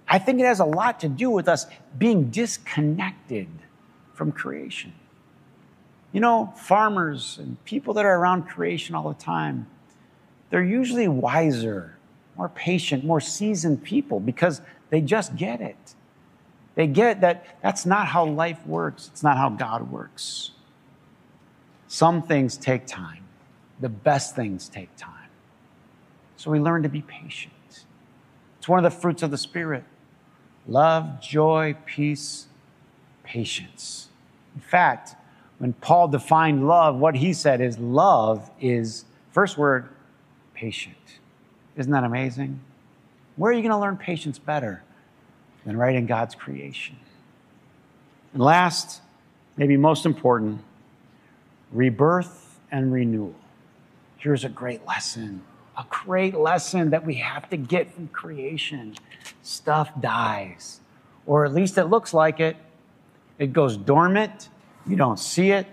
I 0.08 0.20
think 0.20 0.39
it 0.39 0.46
has 0.46 0.60
a 0.60 0.65
lot 0.65 1.00
to 1.02 1.10
do 1.10 1.30
with 1.30 1.48
us 1.48 1.65
being 1.98 2.30
disconnected 2.30 3.48
from 4.13 4.32
creation. 4.32 4.93
You 6.12 6.22
know, 6.22 6.54
farmers 6.56 7.38
and 7.38 7.63
people 7.65 7.93
that 7.96 8.06
are 8.06 8.17
around 8.20 8.43
creation 8.43 8.96
all 8.96 9.10
the 9.10 9.24
time, 9.24 9.67
they're 10.50 10.63
usually 10.63 11.08
wiser, 11.08 11.98
more 12.38 12.50
patient, 12.50 13.04
more 13.04 13.20
seasoned 13.20 13.84
people 13.84 14.20
because 14.20 14.62
they 14.89 15.02
just 15.02 15.36
get 15.36 15.62
it. 15.62 15.96
They 16.76 16.88
get 16.88 17.22
that 17.22 17.46
that's 17.62 17.86
not 17.86 18.08
how 18.08 18.26
life 18.26 18.65
works, 18.65 19.10
it's 19.12 19.24
not 19.24 19.38
how 19.38 19.50
God 19.50 19.91
works. 19.91 20.52
Some 21.88 22.22
things 22.22 22.58
take 22.58 22.86
time, 22.86 23.24
the 23.80 23.89
best 23.89 24.36
things 24.36 24.70
take 24.70 24.96
time. 24.96 25.13
So 26.36 26.52
we 26.52 26.60
learn 26.60 26.84
to 26.84 26.89
be 26.89 27.02
patient. 27.02 27.54
It's 28.60 28.67
one 28.67 28.84
of 28.84 28.84
the 28.84 28.98
fruits 28.98 29.24
of 29.24 29.32
the 29.32 29.38
Spirit 29.38 29.84
love, 30.67 31.22
joy, 31.22 31.76
peace, 31.86 32.48
patience. 33.24 34.10
In 34.54 34.62
fact, 34.62 35.15
when 35.60 35.74
Paul 35.74 36.08
defined 36.08 36.67
love, 36.67 36.98
what 36.98 37.15
he 37.15 37.34
said 37.34 37.62
is 37.62 37.78
love 37.80 38.50
is, 38.62 39.06
first 39.32 39.58
word, 39.58 39.89
patient. 40.54 40.96
Isn't 41.76 41.91
that 41.91 42.04
amazing? 42.04 42.60
Where 43.36 43.52
are 43.52 43.54
you 43.54 43.62
going 43.62 43.72
to 43.72 43.78
learn 43.78 43.98
patience 43.98 44.39
better 44.39 44.84
than 45.65 45.78
right 45.78 45.96
in 45.96 46.06
God's 46.06 46.36
creation? 46.36 46.98
And 48.34 48.41
last, 48.41 49.02
maybe 49.56 49.78
most 49.78 50.06
important, 50.06 50.62
rebirth 51.72 52.60
and 52.72 52.91
renewal. 52.91 53.36
Here's 54.17 54.43
a 54.43 54.50
great 54.50 54.86
lesson, 54.86 55.41
a 55.78 55.86
great 55.89 56.36
lesson 56.36 56.89
that 56.91 57.06
we 57.06 57.15
have 57.15 57.50
to 57.50 57.58
get 57.58 57.91
from 57.91 58.08
creation. 58.10 58.96
Stuff 59.41 59.91
dies, 60.00 60.82
or 61.26 61.46
at 61.46 61.54
least 61.54 61.78
it 61.78 61.86
looks 61.86 62.13
like 62.13 62.39
it. 62.39 62.58
It 63.39 63.54
goes 63.54 63.78
dormant 63.78 64.50
you 64.88 64.95
don't 64.95 65.19
see 65.19 65.52
it. 65.52 65.67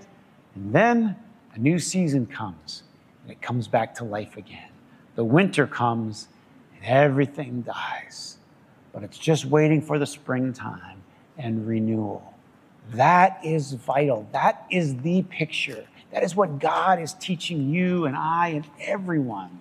And 0.54 0.72
then 0.72 1.16
a 1.54 1.58
new 1.58 1.78
season 1.78 2.26
comes 2.26 2.82
and 3.22 3.32
it 3.32 3.40
comes 3.40 3.68
back 3.68 3.94
to 3.96 4.04
life 4.04 4.36
again. 4.36 4.68
The 5.14 5.24
winter 5.24 5.66
comes 5.66 6.28
and 6.76 6.84
everything 6.84 7.62
dies, 7.62 8.38
but 8.92 9.02
it's 9.02 9.18
just 9.18 9.44
waiting 9.44 9.80
for 9.80 9.98
the 9.98 10.06
springtime 10.06 11.02
and 11.38 11.66
renewal. 11.66 12.34
That 12.92 13.40
is 13.44 13.72
vital. 13.72 14.28
That 14.32 14.66
is 14.70 14.96
the 14.96 15.22
picture. 15.22 15.86
That 16.12 16.22
is 16.22 16.36
what 16.36 16.58
God 16.58 17.00
is 17.00 17.14
teaching 17.14 17.70
you 17.70 18.06
and 18.06 18.16
I 18.16 18.48
and 18.48 18.66
everyone. 18.80 19.60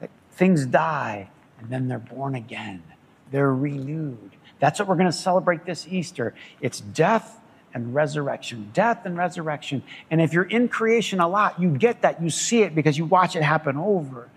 That 0.00 0.10
things 0.32 0.66
die 0.66 1.30
and 1.60 1.70
then 1.70 1.88
they're 1.88 1.98
born 1.98 2.34
again, 2.34 2.82
they're 3.30 3.54
renewed. 3.54 4.30
That's 4.58 4.78
what 4.78 4.88
we're 4.88 4.96
going 4.96 5.06
to 5.06 5.12
celebrate 5.12 5.64
this 5.64 5.86
Easter. 5.88 6.34
It's 6.60 6.80
death 6.80 7.40
and 7.74 7.94
resurrection, 7.94 8.70
death 8.72 9.04
and 9.04 9.16
resurrection. 9.16 9.82
And 10.10 10.20
if 10.20 10.32
you're 10.32 10.44
in 10.44 10.68
creation 10.68 11.20
a 11.20 11.28
lot, 11.28 11.60
you 11.60 11.70
get 11.70 12.02
that. 12.02 12.22
You 12.22 12.30
see 12.30 12.62
it 12.62 12.74
because 12.74 12.96
you 12.96 13.04
watch 13.04 13.36
it 13.36 13.42
happen 13.42 13.76
over 13.76 14.28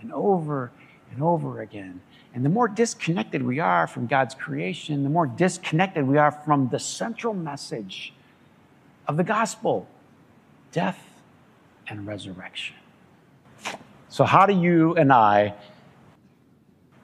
and 0.00 0.12
over 0.12 0.70
and 1.12 1.22
over 1.22 1.60
again. 1.60 2.00
And 2.34 2.44
the 2.44 2.48
more 2.48 2.68
disconnected 2.68 3.42
we 3.42 3.60
are 3.60 3.86
from 3.86 4.06
God's 4.06 4.34
creation, 4.34 5.02
the 5.02 5.10
more 5.10 5.26
disconnected 5.26 6.06
we 6.06 6.18
are 6.18 6.30
from 6.30 6.68
the 6.68 6.78
central 6.78 7.34
message 7.34 8.14
of 9.06 9.16
the 9.16 9.24
gospel 9.24 9.86
death 10.72 10.98
and 11.86 12.06
resurrection. 12.06 12.76
So, 14.08 14.24
how 14.24 14.46
do 14.46 14.54
you 14.54 14.94
and 14.96 15.12
I 15.12 15.54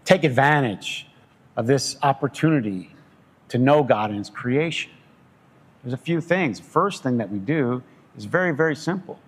take 0.04 0.24
advantage 0.24 1.06
of 1.56 1.66
this 1.66 1.96
opportunity 2.02 2.94
to 3.48 3.58
know 3.58 3.82
God 3.82 4.10
and 4.10 4.18
His 4.18 4.30
creation? 4.30 4.90
There's 5.88 5.98
a 5.98 6.04
few 6.04 6.20
things. 6.20 6.60
First 6.60 7.02
thing 7.02 7.16
that 7.16 7.30
we 7.30 7.38
do 7.38 7.82
is 8.14 8.26
very, 8.26 8.54
very 8.54 8.76
simple. 8.76 9.18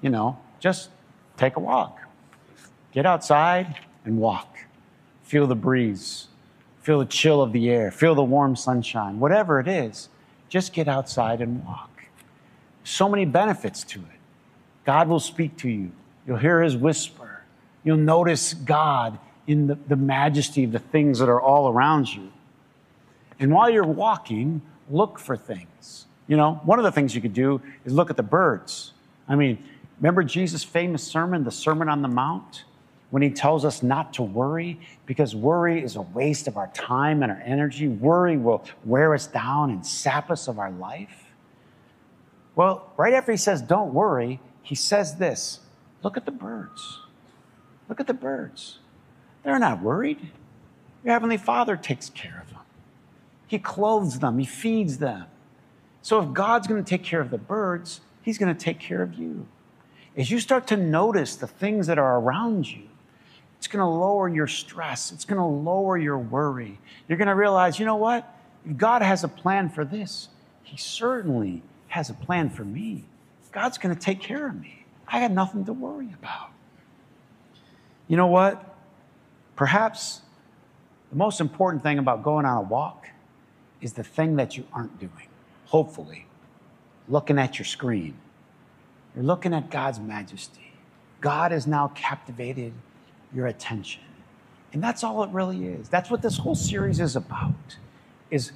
You 0.00 0.10
know, 0.10 0.38
just 0.60 0.90
take 1.36 1.56
a 1.56 1.58
walk. 1.58 1.98
Get 2.92 3.04
outside 3.04 3.80
and 4.04 4.18
walk. 4.18 4.56
Feel 5.24 5.48
the 5.48 5.56
breeze. 5.56 6.28
Feel 6.80 7.00
the 7.00 7.06
chill 7.06 7.42
of 7.42 7.52
the 7.52 7.68
air. 7.68 7.90
Feel 7.90 8.14
the 8.14 8.22
warm 8.22 8.54
sunshine. 8.54 9.18
Whatever 9.18 9.58
it 9.58 9.66
is, 9.66 10.08
just 10.48 10.72
get 10.72 10.86
outside 10.86 11.40
and 11.40 11.64
walk. 11.64 12.04
So 12.84 13.08
many 13.08 13.24
benefits 13.24 13.82
to 13.82 13.98
it. 13.98 14.20
God 14.84 15.08
will 15.08 15.18
speak 15.18 15.56
to 15.56 15.68
you. 15.68 15.90
You'll 16.24 16.36
hear 16.36 16.62
his 16.62 16.76
whisper. 16.76 17.42
You'll 17.82 17.96
notice 17.96 18.54
God 18.54 19.18
in 19.48 19.66
the, 19.66 19.74
the 19.74 19.96
majesty 19.96 20.62
of 20.62 20.70
the 20.70 20.78
things 20.78 21.18
that 21.18 21.28
are 21.28 21.40
all 21.40 21.68
around 21.68 22.14
you. 22.14 22.30
And 23.40 23.50
while 23.50 23.68
you're 23.68 23.82
walking, 23.82 24.62
look 24.90 25.18
for 25.18 25.36
things. 25.36 26.06
You 26.26 26.36
know, 26.36 26.60
one 26.64 26.78
of 26.78 26.84
the 26.84 26.92
things 26.92 27.14
you 27.14 27.20
could 27.20 27.34
do 27.34 27.60
is 27.84 27.92
look 27.92 28.10
at 28.10 28.16
the 28.16 28.22
birds. 28.22 28.92
I 29.28 29.36
mean, 29.36 29.62
remember 30.00 30.22
Jesus' 30.22 30.64
famous 30.64 31.02
sermon, 31.02 31.44
the 31.44 31.50
Sermon 31.50 31.88
on 31.88 32.02
the 32.02 32.08
Mount, 32.08 32.64
when 33.10 33.22
he 33.22 33.30
tells 33.30 33.64
us 33.64 33.82
not 33.82 34.12
to 34.14 34.22
worry 34.22 34.80
because 35.06 35.34
worry 35.34 35.82
is 35.82 35.96
a 35.96 36.02
waste 36.02 36.48
of 36.48 36.56
our 36.56 36.68
time 36.68 37.22
and 37.22 37.30
our 37.30 37.40
energy. 37.44 37.88
Worry 37.88 38.36
will 38.36 38.64
wear 38.84 39.14
us 39.14 39.26
down 39.26 39.70
and 39.70 39.86
sap 39.86 40.30
us 40.30 40.48
of 40.48 40.58
our 40.58 40.72
life. 40.72 41.26
Well, 42.56 42.92
right 42.96 43.14
after 43.14 43.30
he 43.30 43.38
says, 43.38 43.62
don't 43.62 43.94
worry, 43.94 44.40
he 44.62 44.74
says 44.74 45.16
this 45.16 45.60
look 46.02 46.16
at 46.16 46.24
the 46.24 46.32
birds. 46.32 47.00
Look 47.88 48.00
at 48.00 48.06
the 48.06 48.14
birds. 48.14 48.78
They're 49.44 49.58
not 49.58 49.80
worried. 49.80 50.30
Your 51.04 51.12
Heavenly 51.12 51.36
Father 51.36 51.76
takes 51.76 52.10
care 52.10 52.42
of 52.42 52.50
them, 52.50 52.55
He 53.46 53.58
clothes 53.58 54.18
them, 54.18 54.38
He 54.38 54.46
feeds 54.46 54.98
them. 54.98 55.26
So 56.02 56.20
if 56.20 56.32
God's 56.32 56.66
going 56.66 56.82
to 56.82 56.88
take 56.88 57.02
care 57.02 57.20
of 57.20 57.30
the 57.30 57.38
birds, 57.38 58.00
He's 58.22 58.38
going 58.38 58.54
to 58.54 58.60
take 58.60 58.80
care 58.80 59.02
of 59.02 59.14
you. 59.14 59.46
As 60.16 60.30
you 60.30 60.40
start 60.40 60.66
to 60.68 60.76
notice 60.76 61.36
the 61.36 61.46
things 61.46 61.86
that 61.86 61.98
are 61.98 62.18
around 62.18 62.70
you, 62.70 62.82
it's 63.58 63.66
going 63.66 63.80
to 63.80 63.86
lower 63.86 64.28
your 64.28 64.46
stress. 64.46 65.12
It's 65.12 65.24
going 65.24 65.38
to 65.38 65.44
lower 65.44 65.96
your 65.96 66.18
worry. 66.18 66.78
You're 67.08 67.18
going 67.18 67.28
to 67.28 67.34
realize, 67.34 67.78
you 67.78 67.86
know 67.86 67.96
what? 67.96 68.32
If 68.64 68.76
God 68.76 69.02
has 69.02 69.24
a 69.24 69.28
plan 69.28 69.68
for 69.68 69.84
this, 69.84 70.28
He 70.62 70.76
certainly 70.76 71.62
has 71.88 72.10
a 72.10 72.14
plan 72.14 72.50
for 72.50 72.64
me. 72.64 73.04
God's 73.52 73.78
going 73.78 73.94
to 73.94 74.00
take 74.00 74.20
care 74.20 74.48
of 74.48 74.60
me. 74.60 74.84
I 75.08 75.20
got 75.20 75.30
nothing 75.30 75.64
to 75.64 75.72
worry 75.72 76.12
about. 76.20 76.50
You 78.08 78.16
know 78.16 78.26
what? 78.26 78.76
Perhaps 79.56 80.20
the 81.10 81.16
most 81.16 81.40
important 81.40 81.82
thing 81.82 81.98
about 81.98 82.22
going 82.22 82.44
on 82.44 82.58
a 82.58 82.62
walk 82.62 83.08
is 83.80 83.92
the 83.92 84.04
thing 84.04 84.36
that 84.36 84.56
you 84.56 84.64
aren't 84.72 84.98
doing. 84.98 85.28
Hopefully, 85.66 86.26
looking 87.08 87.38
at 87.38 87.58
your 87.58 87.66
screen. 87.66 88.16
You're 89.14 89.24
looking 89.24 89.54
at 89.54 89.70
God's 89.70 89.98
majesty. 89.98 90.72
God 91.20 91.52
has 91.52 91.66
now 91.66 91.88
captivated 91.94 92.72
your 93.34 93.46
attention. 93.46 94.02
And 94.72 94.82
that's 94.82 95.02
all 95.02 95.22
it 95.22 95.30
really 95.30 95.66
is. 95.66 95.88
That's 95.88 96.10
what 96.10 96.22
this 96.22 96.36
whole 96.36 96.54
series 96.54 97.00
is 97.00 97.16
about. 97.16 97.76
Is 98.30 98.52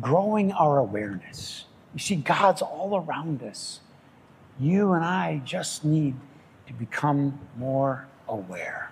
growing 0.00 0.52
our 0.52 0.78
awareness. 0.78 1.66
You 1.92 2.00
see 2.00 2.16
God's 2.16 2.62
all 2.62 2.96
around 2.96 3.42
us. 3.42 3.80
You 4.58 4.92
and 4.92 5.04
I 5.04 5.42
just 5.44 5.84
need 5.84 6.14
to 6.66 6.72
become 6.72 7.38
more 7.56 8.06
aware. 8.28 8.90